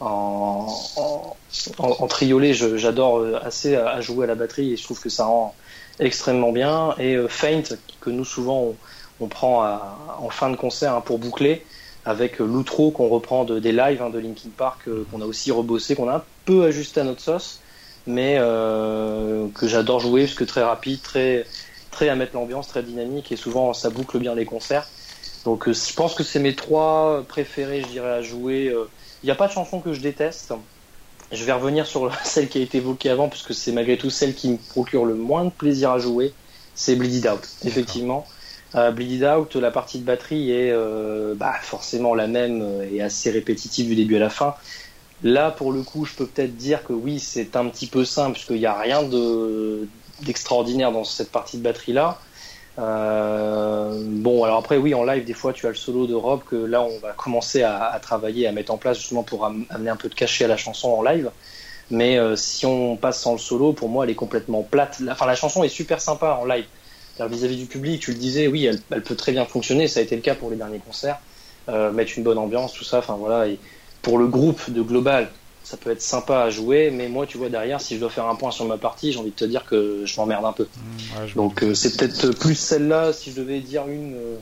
[0.00, 0.66] en,
[0.96, 1.36] en,
[1.78, 5.24] en, triolet, j'adore assez à, à, jouer à la batterie et je trouve que ça
[5.24, 5.54] rend
[6.00, 6.94] extrêmement bien.
[6.98, 7.62] Et euh, Faint,
[8.00, 8.74] que nous souvent
[9.20, 9.64] on, prend
[10.18, 11.64] en fin de concert hein, pour boucler,
[12.04, 15.24] avec euh, l'outro qu'on reprend de, des lives hein, de Linkin Park, euh, qu'on a
[15.24, 17.60] aussi rebossé, qu'on a un peu ajusté à notre sauce,
[18.06, 21.44] mais que j'adore jouer parce que très rapide, très
[21.90, 24.86] très à mettre l'ambiance, très dynamique et souvent ça boucle bien les concerts.
[25.44, 28.72] Donc je pense que c'est mes trois préférés, je dirais, à jouer.
[29.22, 30.52] Il n'y a pas de chanson que je déteste.
[31.32, 34.34] Je vais revenir sur celle qui a été évoquée avant, puisque c'est malgré tout celle
[34.34, 36.32] qui me procure le moins de plaisir à jouer.
[36.74, 38.26] C'est Bleed Out, effectivement.
[38.74, 43.00] Euh, Bleed Out, la partie de batterie est euh, bah, forcément la même euh, et
[43.00, 44.54] assez répétitive du début à la fin.
[45.22, 48.32] Là, pour le coup, je peux peut-être dire que oui, c'est un petit peu simple,
[48.32, 49.88] puisqu'il n'y a rien de
[50.22, 52.18] d'extraordinaire dans cette partie de batterie là.
[52.78, 56.56] Euh, bon, alors après, oui, en live, des fois, tu as le solo de que
[56.56, 60.08] là, on va commencer à, travailler, à mettre en place justement pour amener un peu
[60.08, 61.30] de cachet à la chanson en live.
[61.90, 64.98] Mais euh, si on passe sans le solo, pour moi, elle est complètement plate.
[65.00, 66.66] La, enfin, la chanson est super sympa en live.
[67.18, 69.88] Vis-à-vis du public, tu le disais, oui, elle, elle, peut très bien fonctionner.
[69.88, 71.18] Ça a été le cas pour les derniers concerts.
[71.68, 72.98] Euh, mettre une bonne ambiance, tout ça.
[72.98, 73.48] Enfin voilà.
[73.48, 73.58] Et
[74.02, 75.30] pour le groupe de Global,
[75.66, 78.26] ça peut être sympa à jouer, mais moi, tu vois, derrière, si je dois faire
[78.26, 80.62] un point sur ma partie, j'ai envie de te dire que je m'emmerde un peu.
[80.62, 84.14] Mmh, ouais, Donc, euh, c'est peut-être plus celle-là, si je devais dire une.
[84.14, 84.36] Euh,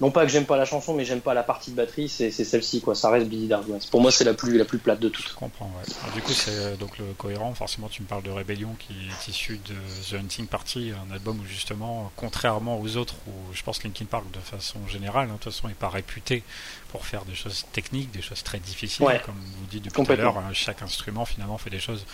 [0.00, 2.30] non pas que j'aime pas la chanson, mais j'aime pas la partie de batterie, c'est
[2.30, 2.94] celle-ci, quoi.
[2.94, 3.62] Ça reste Billy Dard.
[3.90, 5.28] Pour moi, c'est la plus, la plus plate de toutes.
[5.28, 5.94] Je comprends, ouais.
[6.02, 7.52] Alors, du coup, c'est euh, donc le cohérent.
[7.54, 9.74] Forcément, tu me parles de Rébellion qui est issu de
[10.08, 14.24] The Hunting Party, un album où justement, contrairement aux autres, où je pense Linkin Park,
[14.32, 16.42] de façon générale, hein, de toute façon, n'est pas réputé
[16.88, 19.04] pour faire des choses techniques, des choses très difficiles.
[19.04, 19.20] Ouais.
[19.24, 22.06] Comme vous dites depuis tout à l'heure, hein, chaque instrument finalement fait des choses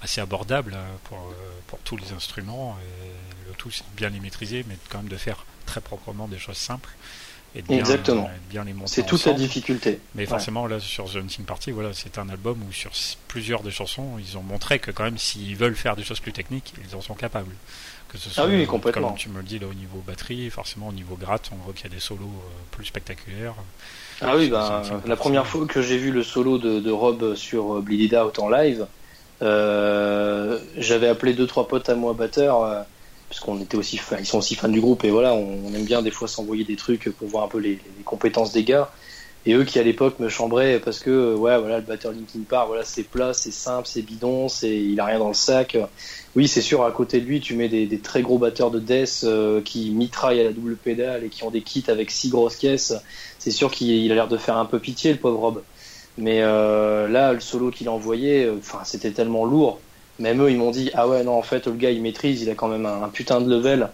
[0.00, 1.18] assez abordables euh, pour,
[1.66, 2.76] pour tous les instruments.
[2.80, 6.38] Et le tout, c'est bien les maîtriser, mais quand même de faire très proprement des
[6.38, 6.90] choses simples.
[7.54, 8.30] Et de bien, Exactement.
[8.34, 10.00] et de bien les monter C'est toute la difficulté.
[10.14, 12.90] Mais forcément, là, sur The Hunting Party, voilà, c'est un album où sur
[13.28, 16.32] plusieurs des chansons, ils ont montré que quand même, s'ils veulent faire des choses plus
[16.32, 17.54] techniques, ils en sont capables.
[18.08, 19.08] Que ce soit, Ah oui, complètement.
[19.08, 21.72] Comme tu me le dis, là, au niveau batterie, forcément, au niveau gratte, on voit
[21.74, 23.54] qu'il y a des solos euh, plus spectaculaires.
[24.20, 27.76] Ah oui, bah, la première fois que j'ai vu le solo de, de Rob sur
[27.76, 28.86] euh, Bleed It Out en live,
[29.42, 32.84] euh, j'avais appelé deux trois potes à moi batteurs
[33.32, 35.84] euh, parce qu'on était aussi ils sont aussi fans du groupe et voilà, on, aime
[35.84, 38.90] bien des fois s'envoyer des trucs pour voir un peu les, compétences des gars.
[39.44, 42.44] Et eux qui à l'époque me chambraient parce que euh, ouais voilà le batteur Linkin
[42.48, 45.76] Park voilà c'est plat c'est simple c'est bidon c'est il a rien dans le sac.
[46.36, 49.22] Oui c'est sûr à côté de lui tu mets des, très gros batteurs de death
[49.24, 52.54] euh, qui mitraillent à la double pédale et qui ont des kits avec six grosses
[52.54, 52.94] caisses.
[53.40, 55.62] C'est sûr qu'il il a l'air de faire un peu pitié le pauvre Rob.
[56.18, 59.80] Mais euh, là le solo qu'il a envoyé enfin c'était tellement lourd
[60.18, 62.50] même eux ils m'ont dit ah ouais non en fait le gars il maîtrise il
[62.50, 63.90] a quand même un, putain de level.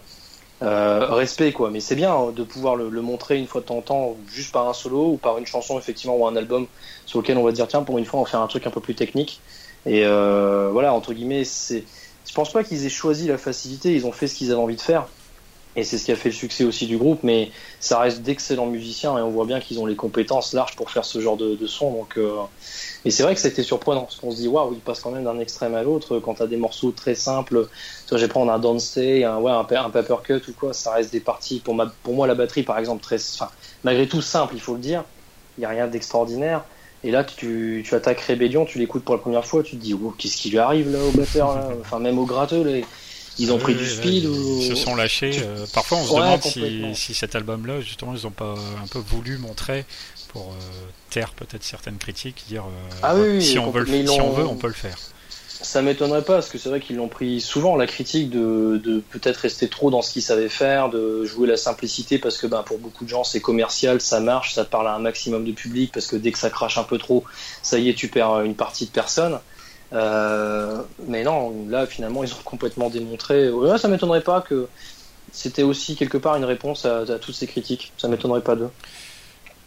[0.61, 1.71] Euh, respect quoi.
[1.71, 4.17] Mais c'est bien hein, de pouvoir le, le montrer une fois de temps en temps
[4.29, 6.67] juste par un solo ou par une chanson effectivement ou un album
[7.05, 8.71] sur lequel on va dire tiens pour une fois on va faire un truc un
[8.71, 9.41] peu plus technique.
[9.85, 11.85] Et euh, voilà entre guillemets c'est
[12.27, 14.75] je pense pas qu'ils aient choisi la facilité ils ont fait ce qu'ils avaient envie
[14.75, 15.07] de faire
[15.75, 18.65] et c'est ce qui a fait le succès aussi du groupe mais ça reste d'excellents
[18.65, 21.65] musiciens et on voit bien qu'ils ont les compétences larges pour faire ce genre de,
[21.67, 24.99] son donc euh, c'est vrai que c'était surprenant parce qu'on se dit waouh il passe
[25.01, 28.25] quand même d'un extrême à l'autre quand t'as des morceaux très simples tu vois, je
[28.25, 31.11] vais prendre un Stay un ouais un, pa- un paper cut ou quoi ça reste
[31.11, 33.49] des parties pour pour moi la batterie par exemple très enfin
[33.83, 35.05] malgré tout simple il faut le dire
[35.57, 36.65] il y a rien d'extraordinaire
[37.03, 39.93] et là tu, tu attaques Rebellion tu l'écoutes pour la première fois tu te dis
[40.17, 41.49] qu'est-ce qui lui arrive là au batteur
[41.79, 42.83] enfin même au gratteux
[43.37, 45.39] ils ont Oui, pris oui, du là, speed ils ou se sont lâchés.
[45.39, 48.87] euh, parfois, on se Ouais, demande si, si cet album-là, justement, ils ont pas un
[48.87, 49.85] peu voulu montrer
[50.27, 54.07] pour euh, taire peut-être certaines critiques, dire euh, Ah oui, oui, si, on veut, ils
[54.07, 54.97] si on veut, on peut le faire.
[55.61, 58.99] Ça m'étonnerait pas, parce que c'est vrai qu'ils l'ont pris souvent la critique de, de
[59.01, 62.63] peut-être rester trop dans ce qu'ils savaient faire, de jouer la simplicité, parce que ben,
[62.63, 65.91] pour beaucoup de gens c'est commercial, ça marche, ça parle à un maximum de public,
[65.93, 67.25] parce que dès que ça crache un peu trop,
[67.61, 69.39] ça y est, tu perds une partie de personnes.
[69.93, 73.49] Euh, mais non, là finalement ils ont complètement démontré.
[73.49, 74.67] Ouais, ça m'étonnerait pas que
[75.31, 77.93] c'était aussi quelque part une réponse à, toutes ces critiques.
[77.97, 78.69] Ça m'étonnerait pas d'eux.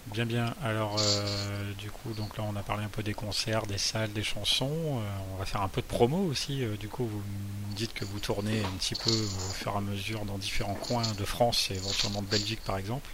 [0.06, 0.52] Bien, bien.
[0.64, 4.12] Alors, euh, du coup, donc là, on a parlé un peu des concerts, des salles,
[4.12, 4.68] des chansons.
[4.68, 5.00] Euh,
[5.32, 6.64] on va faire un peu de promo aussi.
[6.80, 7.22] Du coup, vous
[7.70, 10.74] me dites que vous tournez un petit peu au fur et à mesure dans différents
[10.74, 13.08] coins de France et éventuellement de Belgique, par exemple.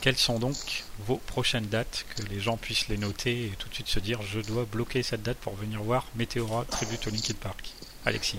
[0.00, 0.56] Quelles sont donc
[1.06, 4.20] vos prochaines dates que les gens puissent les noter et tout de suite se dire
[4.22, 7.70] je dois bloquer cette date pour venir voir Météora Tribute au Linkin Park
[8.06, 8.38] Alexis.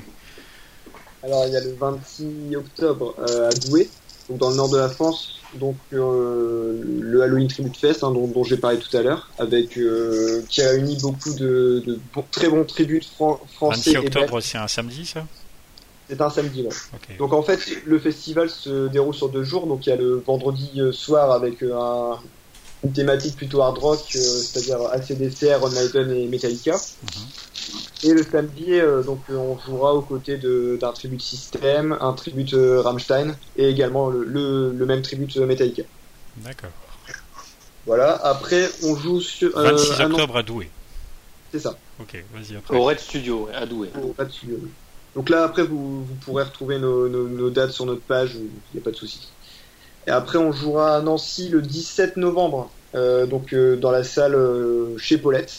[1.24, 3.88] Alors il y a le 26 octobre euh, à Douai,
[4.28, 8.26] donc dans le nord de la France, donc euh, le Halloween Tribute Fest hein, dont,
[8.28, 12.00] dont j'ai parlé tout à l'heure, avec euh, qui a réuni beaucoup de,
[12.32, 14.16] très bons tributes fran- français 26 et belges.
[14.24, 15.28] octobre, c'est un samedi, ça?
[16.12, 16.64] C'est un samedi.
[16.64, 16.70] ouais.
[17.20, 19.66] Donc en fait, le festival se déroule sur deux jours.
[19.66, 22.20] Donc il y a le vendredi euh, soir avec euh, un-
[22.84, 26.76] une thématique plutôt hard rock, euh, c'est-à-dire ACDC, Iron Maiden et Metallica.
[28.04, 32.82] Et le samedi, euh, donc on jouera aux côtés d'un tribute System, un tribute euh,
[32.82, 35.84] Rammstein et également le, le, le même tribute Metallica.
[36.38, 36.72] D'accord.
[37.86, 38.16] Voilà.
[38.26, 39.58] Après, on joue sur.
[39.58, 40.70] euh, 26 un an- octobre à Douai.
[41.54, 41.78] C'est ça.
[42.02, 42.76] Ok, vas-y après.
[42.76, 43.90] Au Red Studio, à Douai.
[43.96, 44.48] Bon, pas de souci.
[45.16, 48.62] Donc là, après, vous, vous pourrez retrouver nos, nos, nos dates sur notre page, il
[48.74, 49.36] n'y a pas de souci.
[50.08, 54.36] Et après, on jouera à Nancy le 17 novembre, euh, donc euh, dans la salle
[54.36, 55.54] euh, chez Paulette.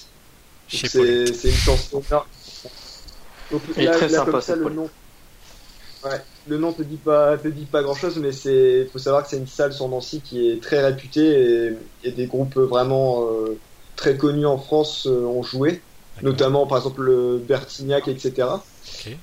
[0.85, 2.07] C'est- une chanson.
[3.51, 4.91] Donc est très sympa, comme ça, cette le nom.
[6.03, 9.23] Ouais, le nom te dit pas, te dit pas grand chose, mais c'est, faut savoir
[9.23, 13.31] que c'est une salle sur Nancy qui est très réputée et, et des groupes vraiment
[13.31, 13.63] euh,
[13.95, 15.87] très connus en France euh, ont joué
[16.21, 18.72] notamment par exemple le Bertignac, etc.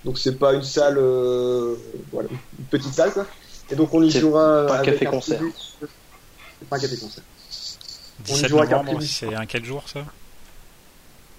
[0.05, 1.76] Donc c'est pas une salle, euh,
[2.12, 3.26] voilà, une petite salle quoi.
[3.72, 5.38] Et donc on y jouera pas un avec café-concert.
[5.38, 5.53] tribut-
[6.60, 7.24] C'est pas un café concert.
[8.26, 9.99] 17 jouera novembre, c'est un quel jour ça?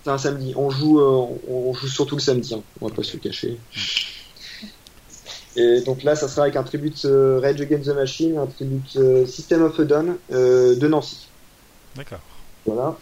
[0.05, 0.55] C'est un samedi.
[0.57, 2.55] On joue, on joue surtout le samedi.
[2.55, 2.63] Hein.
[2.81, 3.59] On va pas se le cacher.
[5.57, 9.63] Et donc là, ça sera avec un tribute Rage Against the Machine, un tribute System
[9.65, 11.27] of a Down de Nancy.
[11.97, 12.21] D'accord.
[12.65, 12.97] Voilà.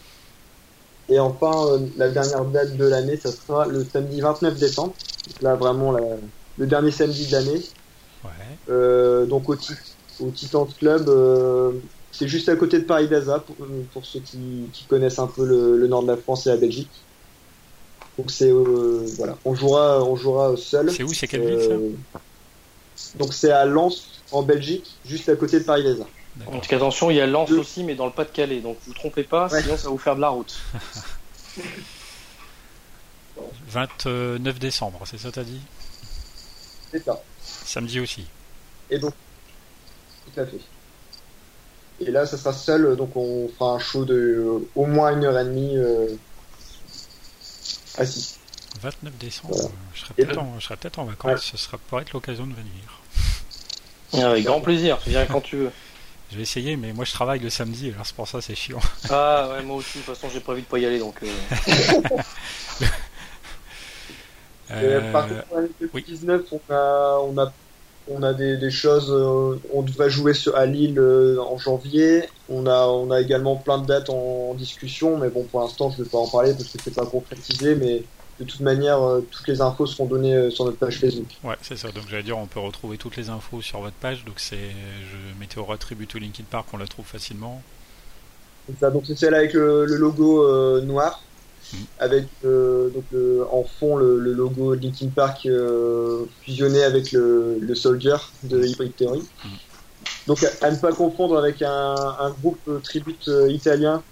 [1.09, 4.95] Et enfin, la dernière date de l'année, ça sera le samedi 29 décembre.
[5.27, 5.97] Donc là, vraiment,
[6.59, 7.63] le dernier samedi de l'année.
[8.25, 9.27] Ouais.
[9.27, 9.57] donc au,
[10.21, 11.09] au Titans Club,
[12.19, 13.45] c'est juste à côté de Paris d'Aza,
[13.93, 16.91] pour, ceux qui, connaissent un peu le, nord de la France et la Belgique.
[18.17, 20.91] Donc c'est euh, voilà, on jouera, on jouera seul.
[20.91, 21.71] C'est où, c'est quelle ville ça?
[21.71, 21.91] Euh,
[23.17, 26.05] Donc c'est à Lens en Belgique, juste à côté de Paris d'Aza.
[26.37, 28.61] Donc attention, il y a Lens aussi, mais dans le Pas-de-Calais.
[28.61, 30.59] Donc vous trompez pas, sinon ça va vous faire de la route.
[33.69, 35.61] 29 décembre, c'est ça t'as dit?
[36.91, 37.21] C'est ça.
[37.43, 38.27] Samedi aussi.
[38.91, 39.13] Et donc,
[40.25, 40.61] tout à fait.
[42.01, 45.25] Et là, ça sera seul, donc on fera un show de euh, au moins une
[45.25, 46.09] heure et demie euh,
[47.97, 48.37] assis.
[48.81, 54.25] 29 décembre, je serai peut-être en, vacances, ce sera peut-être l'occasion de venir.
[54.25, 55.73] avec grand plaisir, viens quand tu veux.
[56.31, 58.81] Je vais essayer, mais moi je travaille le samedi, alors c'est pour ça c'est chiant.
[59.11, 61.15] Ah ouais, moi aussi, de toute façon j'ai prévu de pas y aller, donc...
[61.23, 61.27] Euh...
[64.71, 67.53] euh par contre, en 2019, on a, on a
[68.11, 72.25] on a des, choses, euh, on devrait jouer à Lille euh, en janvier.
[72.49, 75.99] On a, on a également plein de dates en, discussion, mais bon, pour l'instant, je
[75.99, 78.03] ne vais pas en parler parce que c'est pas concrétisé, mais
[78.39, 81.29] de toute manière, euh, toutes les infos seront données sur notre page Facebook.
[81.43, 81.91] Ouais, c'est ça.
[81.91, 84.25] Donc, j'allais dire, on peut retrouver toutes les infos sur votre page.
[84.25, 87.63] Donc, c'est, je Météora Tribute to Linkin Park, on la trouve facilement.
[88.69, 88.91] C'est ça.
[88.91, 91.23] Donc, c'est celle avec le, logo noir
[91.99, 93.05] avec euh, donc
[93.51, 99.21] en fond le, logo Linkin Park euh, fusionné avec le, Soldier de Hybrid Theory.
[99.21, 99.49] Mm.
[100.27, 104.03] Donc à, ne pas confondre avec un, groupe tribute euh, italien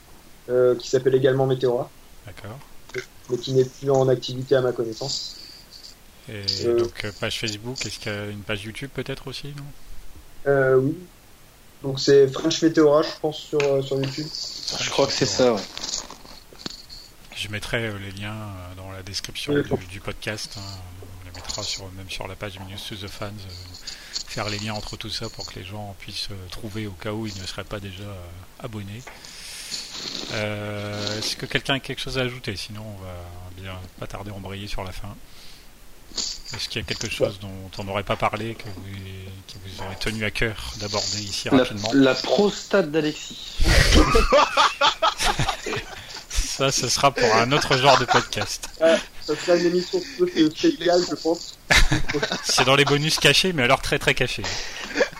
[0.78, 1.90] qui s'appelle également Meteora.
[2.24, 2.56] D'accord.
[3.30, 5.36] Mais qui n'est plus en activité à ma connaissance.
[6.28, 10.78] Et donc page Facebook, est-ce qu'il y a une page YouTube peut-être aussi non?
[10.78, 10.96] Oui.
[11.82, 14.26] Donc c'est French Meteora, je pense, sur, sur YouTube.
[14.80, 15.60] Je crois que c'est ça, ouais.
[17.36, 20.54] Je mettrai euh, les liens euh, dans la description du, podcast.
[20.56, 20.80] Hein.
[21.22, 23.26] On les mettra sur, même sur la page Minus to the Fans.
[23.26, 23.52] Euh,
[24.26, 27.26] faire les liens entre tout ça pour que les gens puissent trouver au cas où
[27.26, 28.04] ils ne seraient pas déjà
[28.58, 29.02] abonnés.
[30.32, 32.56] Est-ce que quelqu'un a quelque chose à ajouter?
[32.56, 33.14] Sinon, on va
[33.56, 35.14] bien pas tarder à embrayer sur la fin.
[36.54, 38.82] Est-ce qu'il y a quelque chose dont on n'aurait pas parlé que vous,
[39.46, 41.90] qui vous aurait tenu à cœur d'aborder ici rapidement?
[41.92, 43.56] La prostate d'Alexis.
[46.30, 48.70] Ça, ce sera pour un autre genre de podcast.
[48.80, 51.58] Euh, ça sera une émission spéciale, je pense.
[52.44, 54.42] C'est dans les bonus cachés, mais alors très très cachés.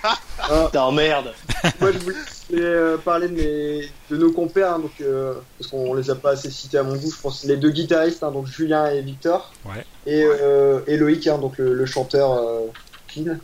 [0.03, 0.91] Ah.
[0.93, 1.35] merde.
[1.79, 2.17] Moi, je voulais
[2.55, 6.33] euh, parler de, mes, de nos compères, hein, donc, euh, parce qu'on les a pas
[6.33, 7.11] assez cités à mon goût.
[7.11, 9.53] Je pense les deux guitaristes, hein, donc Julien et Victor.
[9.65, 9.85] Ouais.
[10.07, 13.35] Et, euh, Loïc, hein, donc le, chanteur euh,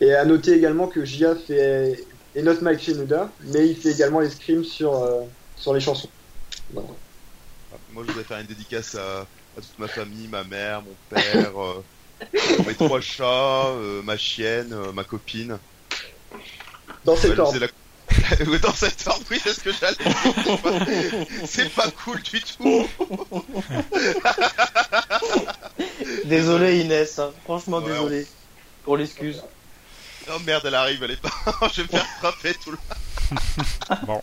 [0.00, 4.20] Et à noter également que Gia fait et notre Mike Shinoda, mais il fait également
[4.20, 5.04] les scrims sur,
[5.56, 6.08] sur les chansons.
[6.72, 6.88] Voilà.
[7.92, 9.26] Moi, je voudrais faire une dédicace à,
[9.56, 11.82] toute ma famille, ma mère, mon père, euh,
[12.66, 15.58] mes trois chats, euh, ma chienne, euh, ma copine.
[17.04, 17.58] Dans cet ordre.
[18.62, 21.26] Dans cet ordre, oui, c'est ce que j'allais dire.
[21.46, 22.86] C'est pas cool du tout.
[26.24, 27.32] désolé Inès, hein.
[27.44, 28.26] franchement désolé
[28.84, 29.42] pour l'excuse.
[30.28, 31.30] Oh merde, elle arrive, elle est pas.
[31.72, 32.78] je vais me faire frapper tout le.
[34.06, 34.22] bon.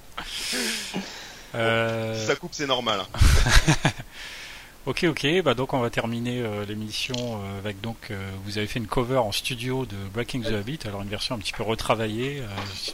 [1.56, 3.02] Euh, si ça coupe, c'est normal.
[3.02, 3.90] Hein.
[4.88, 5.42] ok, ok.
[5.44, 8.12] Bah donc on va terminer euh, l'émission euh, avec donc
[8.46, 11.38] vous avez fait une cover en studio de Breaking the Habit, alors une version un
[11.40, 12.42] petit peu retravaillée.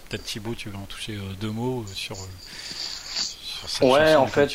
[0.10, 4.52] Peut-être Thibaut, tu veux en toucher deux mots sur, sur cette ouais, en fait,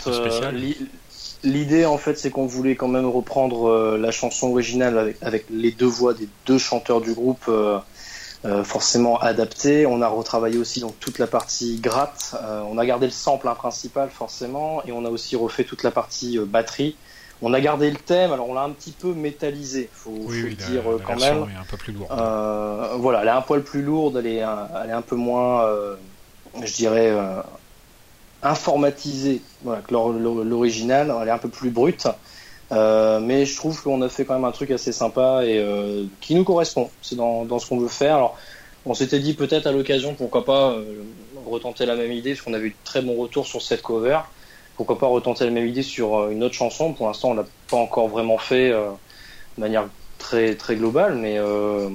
[1.45, 5.71] l'idée en fait, c'est qu'on voulait quand même reprendre la chanson originale avec, avec les
[5.71, 7.49] deux voix des deux chanteurs du groupe.
[8.45, 9.85] Euh, forcément adapté.
[9.85, 12.37] On a retravaillé aussi donc toute la partie gratte.
[12.41, 15.91] Euh, on a gardé le sample principal forcément et on a aussi refait toute la
[15.91, 16.97] partie euh, batterie.
[17.41, 20.55] On a gardé le thème, alors on l'a un petit peu métallisé, faut, faut le
[20.55, 21.45] dire quand même.
[21.45, 22.11] Est un peu plus lourde.
[22.99, 24.43] voilà, elle est un poil plus lourde, elle est,
[24.83, 25.65] elle est un peu moins,
[26.61, 27.17] je dirais,
[28.43, 31.15] informatisée voilà, que l'original.
[31.23, 32.09] Elle est un peu plus brute.
[32.71, 36.05] Euh, mais je trouve qu'on a fait quand même un truc assez sympa et euh,
[36.21, 36.91] qui nous correspond.
[37.03, 38.17] C'est dans, dans, ce qu'on veut faire.
[38.17, 38.37] Alors,
[38.85, 41.03] on s'était dit peut-être à l'occasion, pourquoi pas euh,
[41.47, 44.21] retenter la même idée, parce qu'on a eu de très bons retours sur cette cover.
[44.79, 46.95] Pourquoi pas retenter la même idée sur une autre chanson.
[46.95, 49.87] Pour l'instant, on l'a pas encore vraiment fait de manière
[50.19, 51.39] très très globale, mais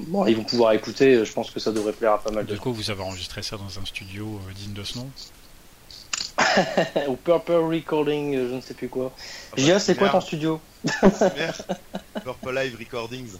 [0.07, 1.25] bon, ils vont pouvoir écouter.
[1.25, 3.41] Je pense que ça devrait plaire à pas mal de Du coup, vous avez enregistré
[3.41, 5.09] ça dans un studio digne de ce nom?
[7.07, 9.11] Ou Purple Recording, euh, je ne sais plus quoi.
[9.15, 10.59] Ah bah, Gia, c'est quoi ton studio?
[12.23, 13.31] Purple Live Recordings.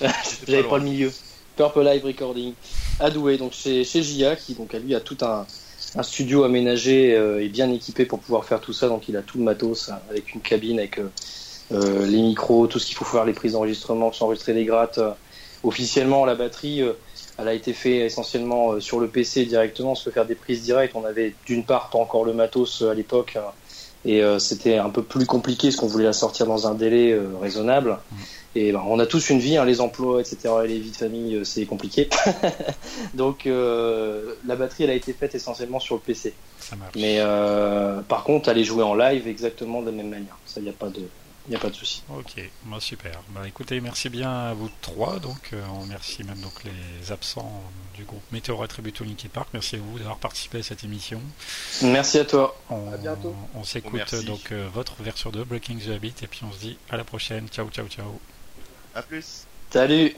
[0.46, 1.12] J'avais pas le milieu.
[1.56, 2.54] Purple Live Recording.
[3.00, 5.46] À Douai, donc chez, chez Gia, qui donc à lui a tout un,
[5.94, 8.88] un studio aménagé euh, et bien équipé pour pouvoir faire tout ça.
[8.88, 11.08] Donc il a tout le matos hein, avec une cabine, avec euh,
[11.72, 15.00] euh, les micros, tout ce qu'il faut faire, les prises d'enregistrement, s'enregistrer les grattes.
[15.62, 16.82] Officiellement, la batterie,
[17.38, 20.96] elle a été faite essentiellement sur le PC directement, se faire des prises directes.
[20.96, 23.38] On avait d'une part pas encore le matos à l'époque.
[24.04, 27.12] Et euh, c'était un peu plus compliqué parce qu'on voulait la sortir dans un délai
[27.12, 27.98] euh, raisonnable.
[28.54, 30.36] Et ben, on a tous une vie, hein, les emplois, etc.
[30.64, 32.08] Et les vies de famille, euh, c'est compliqué.
[33.14, 36.34] Donc euh, la batterie, elle a été faite essentiellement sur le PC.
[36.58, 36.76] Ça.
[36.94, 40.36] Mais euh, par contre, elle est jouée en live exactement de la même manière.
[40.44, 41.00] Ça, il n'y a pas de,
[41.48, 42.02] y a pas de souci.
[42.08, 42.34] Ok,
[42.64, 43.20] bah, super.
[43.30, 45.18] Bah, écoutez, merci bien à vous trois.
[45.18, 47.62] Donc, euh, on remercie même donc les absents
[47.94, 49.48] du groupe Météo Attributo Linkin Park.
[49.52, 51.20] Merci à vous d'avoir participé à cette émission.
[51.82, 52.56] Merci à toi.
[52.70, 53.34] On, À bientôt.
[53.54, 56.78] On s'écoute donc euh, votre version de Breaking the Habit et puis on se dit
[56.90, 57.48] à la prochaine.
[57.48, 58.20] Ciao, ciao, ciao.
[58.94, 59.46] À plus.
[59.70, 60.14] Salut.